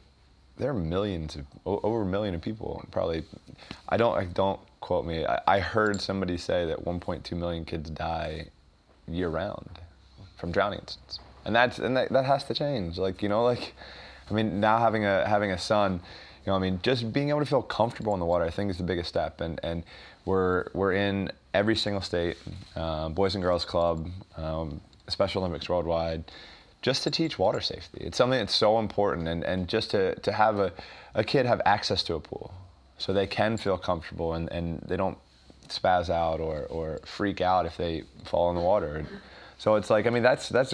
there 0.57 0.71
are 0.71 0.73
millions 0.73 1.35
of 1.35 1.45
over 1.65 2.01
a 2.01 2.05
million 2.05 2.33
of 2.33 2.41
people. 2.41 2.83
Probably, 2.91 3.23
I 3.87 3.97
don't 3.97 4.17
I 4.17 4.25
don't 4.25 4.59
quote 4.81 5.05
me. 5.05 5.25
I, 5.25 5.39
I 5.47 5.59
heard 5.59 6.01
somebody 6.01 6.37
say 6.37 6.65
that 6.65 6.83
1.2 6.83 7.31
million 7.37 7.65
kids 7.65 7.91
die 7.91 8.47
year 9.07 9.29
round 9.29 9.79
from 10.37 10.51
drowning 10.51 10.79
incidents 10.79 11.19
and 11.47 11.55
that's 11.55 11.79
and 11.79 11.97
that, 11.97 12.09
that 12.09 12.25
has 12.25 12.43
to 12.43 12.53
change. 12.53 12.97
Like 12.99 13.23
you 13.23 13.29
know, 13.29 13.43
like 13.43 13.73
I 14.29 14.33
mean, 14.33 14.59
now 14.59 14.77
having 14.77 15.05
a 15.05 15.27
having 15.27 15.51
a 15.51 15.57
son, 15.57 15.93
you 15.93 16.51
know, 16.51 16.55
I 16.55 16.59
mean, 16.59 16.79
just 16.83 17.11
being 17.11 17.29
able 17.29 17.39
to 17.39 17.45
feel 17.45 17.63
comfortable 17.63 18.13
in 18.13 18.19
the 18.19 18.25
water, 18.25 18.43
I 18.43 18.51
think 18.51 18.69
is 18.69 18.77
the 18.77 18.83
biggest 18.83 19.09
step. 19.09 19.41
And 19.41 19.59
and 19.63 19.83
we're 20.25 20.65
we're 20.73 20.91
in 20.91 21.31
every 21.53 21.75
single 21.75 22.01
state, 22.01 22.37
uh, 22.75 23.09
Boys 23.09 23.33
and 23.33 23.41
Girls 23.41 23.65
Club, 23.65 24.09
um, 24.35 24.81
Special 25.07 25.41
Olympics 25.41 25.69
worldwide, 25.69 26.25
just 26.81 27.03
to 27.03 27.11
teach 27.11 27.39
water 27.39 27.61
safety. 27.61 28.01
It's 28.01 28.17
something 28.17 28.37
that's 28.37 28.55
so 28.55 28.77
important, 28.77 29.29
and 29.29 29.43
and 29.45 29.69
just 29.69 29.91
to 29.91 30.15
to 30.19 30.33
have 30.33 30.59
a 30.59 30.73
a 31.15 31.23
kid 31.23 31.45
have 31.45 31.61
access 31.65 32.03
to 32.03 32.15
a 32.15 32.19
pool, 32.19 32.53
so 32.97 33.13
they 33.13 33.25
can 33.25 33.55
feel 33.55 33.77
comfortable 33.77 34.33
and 34.33 34.51
and 34.51 34.81
they 34.85 34.97
don't 34.97 35.17
spaz 35.69 36.09
out 36.09 36.41
or 36.41 36.63
or 36.63 36.99
freak 37.05 37.39
out 37.39 37.65
if 37.65 37.77
they 37.77 38.03
fall 38.25 38.49
in 38.49 38.57
the 38.57 38.61
water. 38.61 39.05
So 39.57 39.75
it's 39.75 39.89
like 39.89 40.05
I 40.07 40.09
mean 40.09 40.23
that's 40.23 40.49
that's 40.49 40.73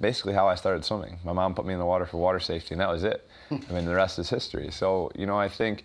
basically 0.00 0.34
how 0.34 0.48
I 0.48 0.54
started 0.54 0.84
swimming. 0.84 1.18
My 1.24 1.32
mom 1.32 1.54
put 1.54 1.66
me 1.66 1.72
in 1.72 1.78
the 1.78 1.86
water 1.86 2.06
for 2.06 2.18
water 2.18 2.40
safety, 2.40 2.74
and 2.74 2.80
that 2.80 2.88
was 2.88 3.04
it. 3.04 3.28
Hmm. 3.48 3.56
I 3.68 3.72
mean, 3.72 3.84
the 3.84 3.94
rest 3.94 4.18
is 4.18 4.30
history. 4.30 4.70
So, 4.70 5.10
you 5.14 5.26
know, 5.26 5.38
I 5.38 5.48
think, 5.48 5.84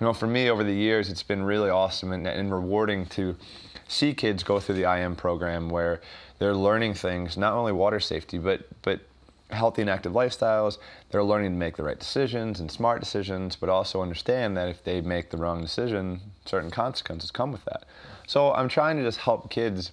you 0.00 0.06
know, 0.06 0.12
for 0.12 0.26
me 0.26 0.50
over 0.50 0.64
the 0.64 0.74
years, 0.74 1.08
it's 1.08 1.22
been 1.22 1.42
really 1.42 1.70
awesome 1.70 2.12
and, 2.12 2.26
and 2.26 2.52
rewarding 2.52 3.06
to 3.06 3.36
see 3.88 4.14
kids 4.14 4.42
go 4.42 4.58
through 4.58 4.76
the 4.76 4.90
IM 4.90 5.16
program 5.16 5.68
where 5.68 6.00
they're 6.38 6.54
learning 6.54 6.94
things, 6.94 7.36
not 7.36 7.52
only 7.52 7.72
water 7.72 8.00
safety, 8.00 8.38
but 8.38 8.66
but 8.82 9.00
healthy 9.50 9.82
and 9.82 9.90
active 9.90 10.12
lifestyles. 10.12 10.78
They're 11.10 11.22
learning 11.22 11.52
to 11.52 11.58
make 11.58 11.76
the 11.76 11.82
right 11.82 11.98
decisions 11.98 12.58
and 12.58 12.70
smart 12.70 13.00
decisions, 13.00 13.54
but 13.54 13.68
also 13.68 14.02
understand 14.02 14.56
that 14.56 14.68
if 14.68 14.82
they 14.82 15.00
make 15.00 15.30
the 15.30 15.36
wrong 15.36 15.60
decision, 15.60 16.20
certain 16.46 16.70
consequences 16.70 17.30
come 17.30 17.52
with 17.52 17.64
that. 17.66 17.84
So 18.26 18.52
I'm 18.52 18.68
trying 18.68 18.96
to 18.96 19.02
just 19.02 19.18
help 19.18 19.50
kids 19.50 19.92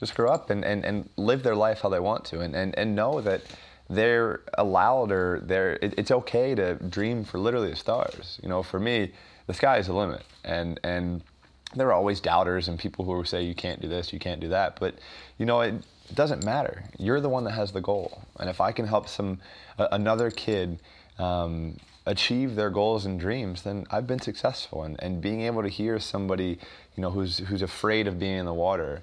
just 0.00 0.14
grow 0.14 0.30
up 0.30 0.50
and, 0.50 0.64
and, 0.64 0.84
and 0.84 1.08
live 1.16 1.42
their 1.42 1.56
life 1.56 1.80
how 1.80 1.88
they 1.88 2.00
want 2.00 2.24
to 2.26 2.40
and, 2.40 2.54
and, 2.54 2.76
and 2.78 2.94
know 2.94 3.20
that 3.20 3.42
they're 3.88 4.40
allowed 4.54 5.10
or 5.10 5.40
they're 5.40 5.78
it, 5.80 5.94
it's 5.96 6.10
okay 6.10 6.54
to 6.54 6.74
dream 6.74 7.24
for 7.24 7.38
literally 7.38 7.70
the 7.70 7.76
stars. 7.76 8.38
You 8.42 8.48
know 8.48 8.62
for 8.62 8.78
me 8.78 9.12
the 9.46 9.54
sky 9.54 9.78
is 9.78 9.86
the 9.86 9.94
limit 9.94 10.22
and 10.44 10.78
and 10.84 11.22
there 11.74 11.88
are 11.88 11.92
always 11.92 12.20
doubters 12.20 12.68
and 12.68 12.78
people 12.78 13.04
who 13.04 13.24
say 13.24 13.42
you 13.42 13.54
can't 13.54 13.80
do 13.80 13.88
this 13.88 14.12
you 14.12 14.18
can't 14.18 14.40
do 14.40 14.48
that. 14.48 14.78
But 14.78 14.96
you 15.38 15.46
know 15.46 15.60
it 15.60 15.74
doesn't 16.14 16.44
matter. 16.44 16.84
You're 16.98 17.20
the 17.20 17.28
one 17.28 17.44
that 17.44 17.52
has 17.52 17.72
the 17.72 17.80
goal. 17.80 18.22
And 18.38 18.50
if 18.50 18.60
i 18.60 18.72
can 18.72 18.86
help 18.86 19.08
some 19.08 19.40
uh, 19.78 19.88
another 19.90 20.30
kid 20.30 20.80
um, 21.18 21.78
achieve 22.06 22.54
their 22.54 22.70
goals 22.70 23.04
and 23.04 23.18
dreams 23.18 23.62
then 23.62 23.86
i've 23.90 24.06
been 24.06 24.20
successful. 24.20 24.82
And, 24.82 25.02
and 25.02 25.22
being 25.22 25.42
able 25.42 25.62
to 25.62 25.68
hear 25.68 25.98
somebody 25.98 26.58
you 26.94 27.00
know 27.00 27.10
who's 27.10 27.38
who's 27.38 27.62
afraid 27.62 28.06
of 28.06 28.18
being 28.18 28.36
in 28.36 28.44
the 28.44 28.54
water 28.54 29.02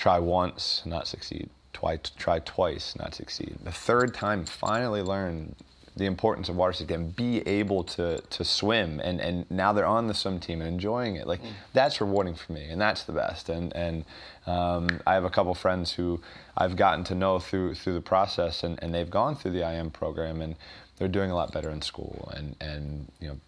try 0.00 0.18
once, 0.18 0.82
not 0.86 1.06
succeed. 1.06 1.50
Twice, 1.74 2.10
try 2.16 2.38
twice, 2.40 2.96
not 2.96 3.14
succeed. 3.14 3.56
The 3.62 3.70
third 3.70 4.14
time, 4.14 4.46
finally 4.46 5.02
learn 5.02 5.54
the 5.94 6.06
importance 6.06 6.48
of 6.48 6.56
water 6.56 6.72
safety 6.72 6.94
and 6.94 7.14
be 7.14 7.46
able 7.46 7.84
to, 7.84 8.18
to 8.18 8.44
swim 8.44 9.00
and, 9.00 9.20
and 9.20 9.50
now 9.50 9.72
they're 9.72 9.84
on 9.84 10.06
the 10.06 10.14
swim 10.14 10.40
team 10.40 10.60
and 10.62 10.68
enjoying 10.68 11.16
it 11.16 11.26
like 11.26 11.42
mm. 11.42 11.50
that's 11.74 12.00
rewarding 12.00 12.34
for 12.34 12.52
me 12.52 12.70
and 12.70 12.80
that's 12.80 13.02
the 13.02 13.12
best 13.12 13.48
and 13.48 13.74
and 13.74 14.04
um, 14.46 14.88
I 15.04 15.14
have 15.14 15.24
a 15.24 15.30
couple 15.30 15.52
friends 15.52 15.92
who 15.92 16.20
I've 16.56 16.76
gotten 16.76 17.02
to 17.04 17.14
know 17.14 17.40
through 17.40 17.74
through 17.74 17.94
the 17.94 18.00
process 18.00 18.62
and, 18.62 18.78
and 18.82 18.94
they've 18.94 19.10
gone 19.10 19.34
through 19.34 19.50
the 19.50 19.68
IM 19.68 19.90
program 19.90 20.40
and 20.40 20.54
they're 20.96 21.08
doing 21.08 21.32
a 21.32 21.34
lot 21.34 21.52
better 21.52 21.70
in 21.70 21.82
school 21.82 22.32
and 22.36 22.56
and 22.60 23.10
you 23.20 23.28
know 23.28 23.38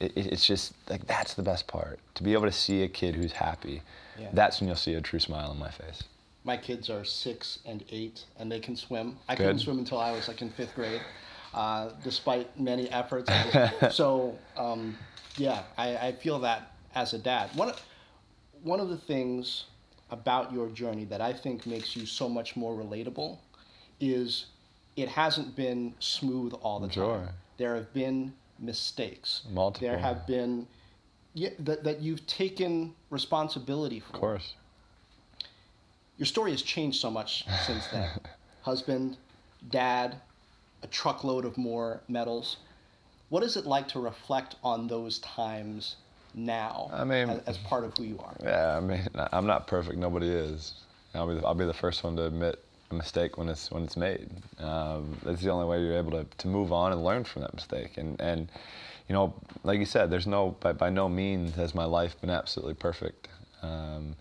it, 0.00 0.12
it's 0.16 0.46
just 0.46 0.72
like 0.88 1.06
that's 1.06 1.34
the 1.34 1.42
best 1.42 1.66
part 1.66 2.00
to 2.14 2.22
be 2.22 2.32
able 2.32 2.46
to 2.46 2.52
see 2.52 2.82
a 2.82 2.88
kid 2.88 3.14
who's 3.14 3.32
happy 3.32 3.82
yeah. 4.18 4.28
that's 4.32 4.60
when 4.60 4.68
you'll 4.68 4.76
see 4.76 4.94
a 4.94 5.00
true 5.00 5.18
smile 5.18 5.50
on 5.50 5.58
my 5.58 5.70
face. 5.70 6.04
My 6.44 6.56
kids 6.56 6.90
are 6.90 7.04
six 7.04 7.60
and 7.64 7.84
eight, 7.90 8.24
and 8.38 8.50
they 8.50 8.58
can 8.58 8.76
swim. 8.76 9.16
I 9.28 9.34
Good. 9.34 9.44
couldn't 9.44 9.60
swim 9.60 9.78
until 9.78 9.98
I 9.98 10.12
was 10.12 10.26
like 10.28 10.42
in 10.42 10.50
fifth 10.50 10.74
grade, 10.74 11.00
uh, 11.54 11.90
despite 12.02 12.58
many 12.58 12.90
efforts. 12.90 13.30
so, 13.94 14.36
um, 14.56 14.96
yeah, 15.36 15.62
I, 15.78 15.96
I 15.96 16.12
feel 16.12 16.40
that 16.40 16.72
as 16.94 17.12
a 17.14 17.18
dad. 17.18 17.50
One 17.54 17.70
of, 17.70 17.80
one 18.62 18.80
of 18.80 18.88
the 18.88 18.96
things 18.96 19.64
about 20.10 20.52
your 20.52 20.68
journey 20.68 21.04
that 21.06 21.20
I 21.20 21.32
think 21.32 21.66
makes 21.66 21.96
you 21.96 22.06
so 22.06 22.28
much 22.28 22.56
more 22.56 22.74
relatable 22.74 23.38
is 24.00 24.46
it 24.96 25.08
hasn't 25.08 25.56
been 25.56 25.94
smooth 26.00 26.52
all 26.60 26.80
the 26.80 26.90
sure. 26.90 27.18
time. 27.18 27.28
There 27.56 27.74
have 27.76 27.92
been 27.94 28.32
mistakes. 28.58 29.42
Multiple. 29.50 29.88
There 29.88 29.98
have 29.98 30.26
been 30.26 30.66
yeah, 31.34 31.50
that, 31.60 31.84
that 31.84 32.00
you've 32.00 32.26
taken 32.26 32.94
responsibility 33.10 34.00
for. 34.00 34.14
Of 34.14 34.20
course. 34.20 34.54
Your 36.18 36.26
story 36.26 36.50
has 36.50 36.62
changed 36.62 37.00
so 37.00 37.10
much 37.10 37.44
since 37.66 37.86
then. 37.88 38.10
Husband, 38.62 39.16
dad, 39.70 40.16
a 40.82 40.86
truckload 40.86 41.44
of 41.44 41.56
more 41.56 42.00
medals. 42.08 42.58
What 43.28 43.42
is 43.42 43.56
it 43.56 43.66
like 43.66 43.88
to 43.88 44.00
reflect 44.00 44.56
on 44.62 44.86
those 44.88 45.18
times 45.20 45.96
now 46.34 46.90
I 46.92 47.04
mean, 47.04 47.28
as, 47.28 47.40
as 47.46 47.58
part 47.58 47.84
of 47.84 47.96
who 47.96 48.04
you 48.04 48.18
are? 48.18 48.36
Yeah, 48.42 48.76
I 48.76 48.80
mean, 48.80 49.06
I'm 49.32 49.46
not 49.46 49.66
perfect. 49.66 49.96
Nobody 49.96 50.28
is. 50.28 50.74
I'll 51.14 51.26
be 51.26 51.34
the, 51.34 51.46
I'll 51.46 51.54
be 51.54 51.64
the 51.64 51.74
first 51.74 52.04
one 52.04 52.16
to 52.16 52.26
admit 52.26 52.62
a 52.90 52.94
mistake 52.94 53.38
when 53.38 53.48
it's 53.48 53.70
when 53.70 53.82
it's 53.82 53.96
made. 53.96 54.30
Um, 54.58 55.16
that's 55.22 55.42
the 55.42 55.50
only 55.50 55.66
way 55.66 55.82
you're 55.82 55.96
able 55.96 56.12
to, 56.12 56.24
to 56.38 56.48
move 56.48 56.72
on 56.72 56.92
and 56.92 57.02
learn 57.02 57.24
from 57.24 57.42
that 57.42 57.54
mistake. 57.54 57.96
And 57.96 58.20
and 58.20 58.48
you 59.12 59.18
know, 59.18 59.34
like 59.62 59.78
you 59.78 59.84
said, 59.84 60.10
there's 60.10 60.26
no 60.26 60.56
by, 60.60 60.72
by 60.72 60.88
no 60.88 61.06
means 61.06 61.54
has 61.56 61.74
my 61.74 61.84
life 61.84 62.18
been 62.22 62.30
absolutely 62.30 62.72
perfect. 62.72 63.28
Um, 63.60 64.16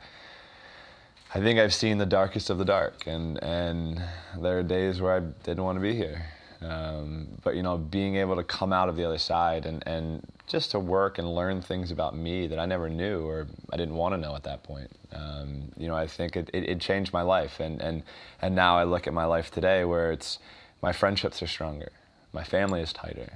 I 1.33 1.39
think 1.39 1.59
I've 1.59 1.73
seen 1.73 1.97
the 1.97 2.05
darkest 2.05 2.49
of 2.49 2.57
the 2.57 2.65
dark, 2.65 3.07
and 3.07 3.41
and 3.41 4.03
there 4.37 4.59
are 4.59 4.63
days 4.63 4.99
where 4.99 5.15
I 5.15 5.21
didn't 5.21 5.63
want 5.63 5.77
to 5.77 5.81
be 5.81 5.95
here. 5.95 6.25
Um, 6.61 7.29
but 7.41 7.55
you 7.55 7.63
know, 7.63 7.77
being 7.77 8.17
able 8.17 8.35
to 8.35 8.43
come 8.43 8.73
out 8.73 8.89
of 8.89 8.97
the 8.97 9.05
other 9.05 9.17
side 9.17 9.65
and 9.65 9.81
and 9.87 10.27
just 10.45 10.71
to 10.71 10.79
work 10.79 11.19
and 11.19 11.35
learn 11.35 11.61
things 11.61 11.91
about 11.91 12.13
me 12.13 12.47
that 12.47 12.59
I 12.59 12.65
never 12.65 12.89
knew 12.89 13.25
or 13.25 13.47
I 13.71 13.77
didn't 13.77 13.95
want 13.95 14.13
to 14.13 14.17
know 14.19 14.35
at 14.35 14.43
that 14.43 14.61
point. 14.63 14.91
Um, 15.13 15.71
you 15.77 15.87
know, 15.87 15.95
I 15.95 16.05
think 16.05 16.35
it, 16.35 16.49
it, 16.53 16.67
it 16.67 16.81
changed 16.81 17.13
my 17.13 17.21
life, 17.21 17.61
and 17.61 17.81
and 17.81 18.03
and 18.41 18.53
now 18.53 18.77
I 18.77 18.83
look 18.83 19.07
at 19.07 19.13
my 19.13 19.23
life 19.23 19.51
today 19.51 19.85
where 19.85 20.11
it's 20.11 20.39
my 20.81 20.91
friendships 20.91 21.41
are 21.41 21.47
stronger, 21.47 21.93
my 22.33 22.43
family 22.43 22.81
is 22.81 22.91
tighter, 22.91 23.31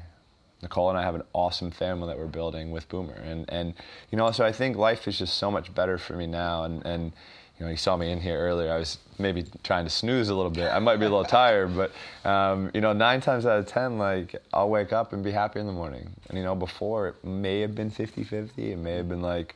Nicole 0.66 0.90
and 0.90 0.98
I 0.98 1.04
have 1.04 1.14
an 1.14 1.24
awesome 1.34 1.70
family 1.70 2.08
that 2.08 2.18
we're 2.18 2.26
building 2.26 2.72
with 2.72 2.90
Boomer, 2.90 3.14
and 3.14 3.46
and 3.50 3.76
you 4.12 4.18
know, 4.18 4.32
so 4.32 4.44
I 4.44 4.52
think 4.52 4.78
life 4.78 5.08
is 5.08 5.20
just 5.20 5.38
so 5.38 5.52
much 5.52 5.74
better 5.74 6.00
for 6.00 6.14
me 6.14 6.26
now, 6.26 6.64
and 6.64 6.84
and 6.86 7.12
you 7.60 7.66
know, 7.66 7.72
you 7.72 7.78
saw 7.78 7.96
me 7.96 8.12
in 8.12 8.20
here 8.20 8.40
earlier. 8.40 8.74
I 8.74 8.80
was 8.80 8.98
maybe 9.20 9.46
trying 9.64 9.86
to 9.86 9.92
snooze 9.92 10.28
a 10.30 10.36
little 10.36 10.52
bit. 10.52 10.72
I 10.72 10.80
might 10.80 10.98
be 10.98 11.06
a 11.06 11.10
little 11.10 11.24
tired, 11.24 11.76
but 11.76 11.92
um, 12.30 12.72
you 12.74 12.82
know, 12.82 12.94
nine 12.94 13.22
times 13.22 13.46
out 13.46 13.60
of 13.60 13.68
ten, 13.68 14.00
like 14.00 14.36
I'll 14.52 14.70
wake 14.70 14.92
up 14.92 15.14
and 15.14 15.24
be 15.24 15.32
happy 15.32 15.60
in 15.60 15.68
the 15.68 15.72
morning. 15.72 16.10
And 16.28 16.38
you 16.38 16.44
know, 16.44 16.56
before 16.56 17.10
it 17.10 17.24
may 17.24 17.62
have 17.62 17.76
been 17.76 17.92
50-50. 17.92 18.58
It 18.58 18.78
may 18.78 18.94
have 18.94 19.08
been 19.08 19.22
like 19.22 19.56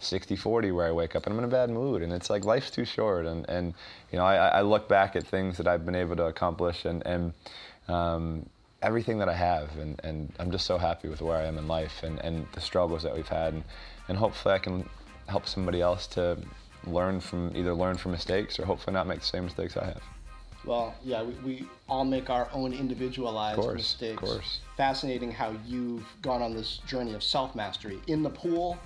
60-40 0.00 0.74
where 0.74 0.86
I 0.86 0.92
wake 0.92 1.16
up 1.16 1.24
and 1.24 1.32
I'm 1.32 1.38
in 1.38 1.44
a 1.46 1.48
bad 1.48 1.70
mood. 1.70 2.02
And 2.02 2.12
it's 2.12 2.28
like 2.28 2.44
life's 2.44 2.70
too 2.70 2.84
short. 2.84 3.24
And 3.24 3.48
and 3.48 3.74
you 4.12 4.18
know, 4.18 4.26
I, 4.26 4.58
I 4.58 4.60
look 4.60 4.88
back 4.88 5.16
at 5.16 5.26
things 5.26 5.56
that 5.56 5.66
I've 5.66 5.86
been 5.86 5.96
able 5.96 6.16
to 6.16 6.26
accomplish 6.26 6.84
and 6.84 7.04
and 7.06 7.32
um, 7.88 8.46
everything 8.84 9.18
that 9.18 9.28
I 9.28 9.34
have, 9.34 9.76
and, 9.78 10.00
and 10.04 10.32
I'm 10.38 10.50
just 10.50 10.66
so 10.66 10.78
happy 10.78 11.08
with 11.08 11.20
where 11.22 11.36
I 11.36 11.44
am 11.44 11.58
in 11.58 11.66
life 11.66 12.02
and, 12.02 12.18
and 12.20 12.46
the 12.52 12.60
struggles 12.60 13.02
that 13.02 13.14
we've 13.14 13.28
had, 13.28 13.54
and, 13.54 13.64
and 14.08 14.18
hopefully 14.18 14.54
I 14.54 14.58
can 14.58 14.88
help 15.26 15.48
somebody 15.48 15.80
else 15.80 16.06
to 16.08 16.38
learn 16.86 17.18
from 17.18 17.50
either 17.56 17.72
learn 17.72 17.96
from 17.96 18.12
mistakes 18.12 18.58
or 18.58 18.66
hopefully 18.66 18.92
not 18.92 19.06
make 19.06 19.20
the 19.20 19.26
same 19.26 19.44
mistakes 19.44 19.76
I 19.76 19.86
have. 19.86 20.02
Well, 20.66 20.94
yeah, 21.02 21.22
we, 21.22 21.32
we 21.44 21.68
all 21.88 22.04
make 22.04 22.30
our 22.30 22.48
own 22.52 22.72
individualized 22.72 23.60
course, 23.60 23.74
mistakes. 23.74 24.22
Of 24.22 24.28
course. 24.28 24.60
Fascinating 24.76 25.30
how 25.30 25.54
you've 25.66 26.06
gone 26.22 26.42
on 26.42 26.54
this 26.54 26.78
journey 26.86 27.14
of 27.14 27.22
self 27.22 27.54
mastery 27.54 28.00
in 28.06 28.22
the 28.22 28.30
pool 28.30 28.78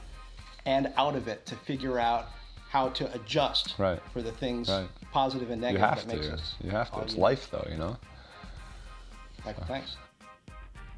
and 0.67 0.93
out 0.97 1.15
of 1.15 1.29
it 1.29 1.47
to 1.47 1.55
figure 1.55 1.99
out 1.99 2.29
how 2.69 2.91
to 2.91 3.13
adjust 3.15 3.75
right. 3.79 4.01
for 4.13 4.23
the 4.23 4.33
things 4.33 4.69
right. 4.69 4.89
positive 5.13 5.51
and 5.51 5.61
negative 5.61 5.81
you 5.81 5.87
have 5.87 6.07
that 6.07 6.15
makes 6.15 6.27
to. 6.27 6.35
us. 6.35 6.55
You 6.63 6.71
have 6.71 6.91
to. 6.93 7.01
It's 7.01 7.17
life, 7.17 7.49
though, 7.51 7.67
you 7.71 7.79
know. 7.79 7.97
Michael, 9.49 9.63
uh-huh. 9.63 9.73
thanks. 9.73 9.97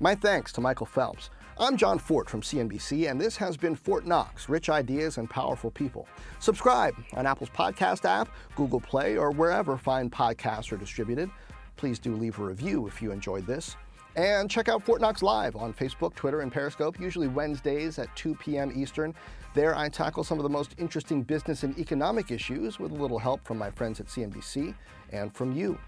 My 0.00 0.14
thanks 0.16 0.52
to 0.52 0.60
Michael 0.60 0.86
Phelps. 0.86 1.30
I'm 1.56 1.76
Jon 1.76 2.00
Fortt 2.00 2.28
from 2.28 2.40
CNBC, 2.40 3.08
and 3.08 3.20
this 3.20 3.36
has 3.36 3.56
been 3.56 3.76
Fortt 3.76 4.06
Knox 4.06 4.48
Rich 4.48 4.68
Ideas 4.68 5.18
and 5.18 5.30
Powerful 5.30 5.70
People. 5.70 6.08
Subscribe 6.40 6.94
on 7.12 7.26
Apple's 7.26 7.50
podcast 7.50 8.04
app, 8.04 8.28
Google 8.56 8.80
Play, 8.80 9.16
or 9.16 9.30
wherever 9.30 9.76
fine 9.76 10.10
podcasts 10.10 10.72
are 10.72 10.76
distributed. 10.76 11.30
Please 11.76 12.00
do 12.00 12.16
leave 12.16 12.40
a 12.40 12.44
review 12.44 12.88
if 12.88 13.00
you 13.00 13.12
enjoyed 13.12 13.46
this. 13.46 13.76
And 14.16 14.50
check 14.50 14.68
out 14.68 14.82
Fortt 14.82 15.00
Knox 15.00 15.22
Live 15.22 15.54
on 15.54 15.72
Facebook, 15.72 16.16
Twitter, 16.16 16.40
and 16.40 16.50
Periscope, 16.50 16.98
usually 16.98 17.28
Wednesdays 17.28 18.00
at 18.00 18.14
2 18.16 18.34
p.m. 18.34 18.72
Eastern. 18.74 19.14
There, 19.54 19.76
I 19.76 19.88
tackle 19.88 20.24
some 20.24 20.38
of 20.38 20.42
the 20.42 20.48
most 20.48 20.74
interesting 20.76 21.22
business 21.22 21.62
and 21.62 21.78
economic 21.78 22.32
issues 22.32 22.80
with 22.80 22.90
a 22.90 22.96
little 22.96 23.20
help 23.20 23.44
from 23.44 23.58
my 23.58 23.70
friends 23.70 24.00
at 24.00 24.06
CNBC 24.06 24.74
and 25.12 25.32
from 25.32 25.52
you. 25.52 25.78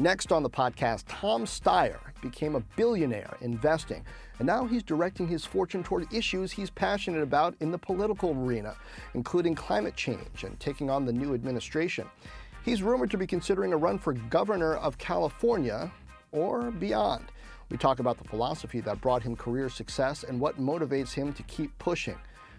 Next 0.00 0.30
on 0.30 0.44
the 0.44 0.50
podcast, 0.50 1.06
Tom 1.08 1.44
Steyer 1.44 1.98
became 2.22 2.54
a 2.54 2.60
billionaire 2.76 3.36
investing, 3.40 4.04
and 4.38 4.46
now 4.46 4.64
he's 4.64 4.84
directing 4.84 5.26
his 5.26 5.44
fortune 5.44 5.82
toward 5.82 6.06
issues 6.12 6.52
he's 6.52 6.70
passionate 6.70 7.24
about 7.24 7.56
in 7.58 7.72
the 7.72 7.78
political 7.78 8.30
arena, 8.30 8.76
including 9.14 9.56
climate 9.56 9.96
change 9.96 10.44
and 10.44 10.58
taking 10.60 10.88
on 10.88 11.04
the 11.04 11.12
new 11.12 11.34
administration. 11.34 12.06
He's 12.64 12.80
rumored 12.80 13.10
to 13.10 13.18
be 13.18 13.26
considering 13.26 13.72
a 13.72 13.76
run 13.76 13.98
for 13.98 14.12
governor 14.12 14.76
of 14.76 14.98
California 14.98 15.90
or 16.30 16.70
beyond. 16.70 17.24
We 17.68 17.76
talk 17.76 17.98
about 17.98 18.18
the 18.18 18.28
philosophy 18.28 18.80
that 18.82 19.00
brought 19.00 19.24
him 19.24 19.34
career 19.34 19.68
success 19.68 20.22
and 20.22 20.38
what 20.38 20.60
motivates 20.60 21.12
him 21.12 21.32
to 21.32 21.42
keep 21.42 21.76
pushing. 21.80 22.16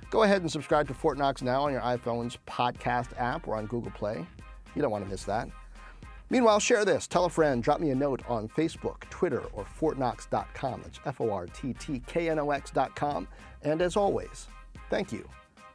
Go 0.10 0.24
ahead 0.24 0.42
and 0.42 0.52
subscribe 0.52 0.90
to 0.90 0.94
Fortt 0.94 1.18
Knox 1.18 1.42
now 1.42 1.62
on 1.62 1.72
your 1.72 1.82
iPhone's 1.82 2.38
podcast 2.50 3.18
app 3.18 3.48
or 3.48 3.56
on 3.56 3.66
Google 3.68 3.92
Play. 3.92 4.28
You 4.76 4.82
don't 4.82 4.92
want 4.92 5.06
to 5.06 5.10
miss 5.10 5.24
that. 5.24 5.48
Meanwhile, 6.30 6.60
share 6.60 6.86
this, 6.86 7.08
tell 7.08 7.26
a 7.26 7.30
friend, 7.30 7.64
drop 7.64 7.80
me 7.80 7.90
a 7.90 7.96
note 7.96 8.22
on 8.28 8.48
Facebook, 8.50 9.02
Twitter, 9.10 9.44
or 9.54 9.66
forttknox.com. 9.66 10.82
That's 10.84 11.00
F 11.06 11.22
O 11.22 11.32
R 11.32 11.48
T 11.48 11.74
T 11.74 12.02
K 12.06 12.30
N 12.30 12.40
O 12.40 12.52
X.com. 12.52 13.28
And 13.64 13.82
as 13.82 13.98
always, 13.98 14.48
thank 14.90 15.12
you 15.12 15.28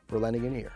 for 0.07 0.19
lending 0.19 0.47
an 0.47 0.57
ear. 0.57 0.73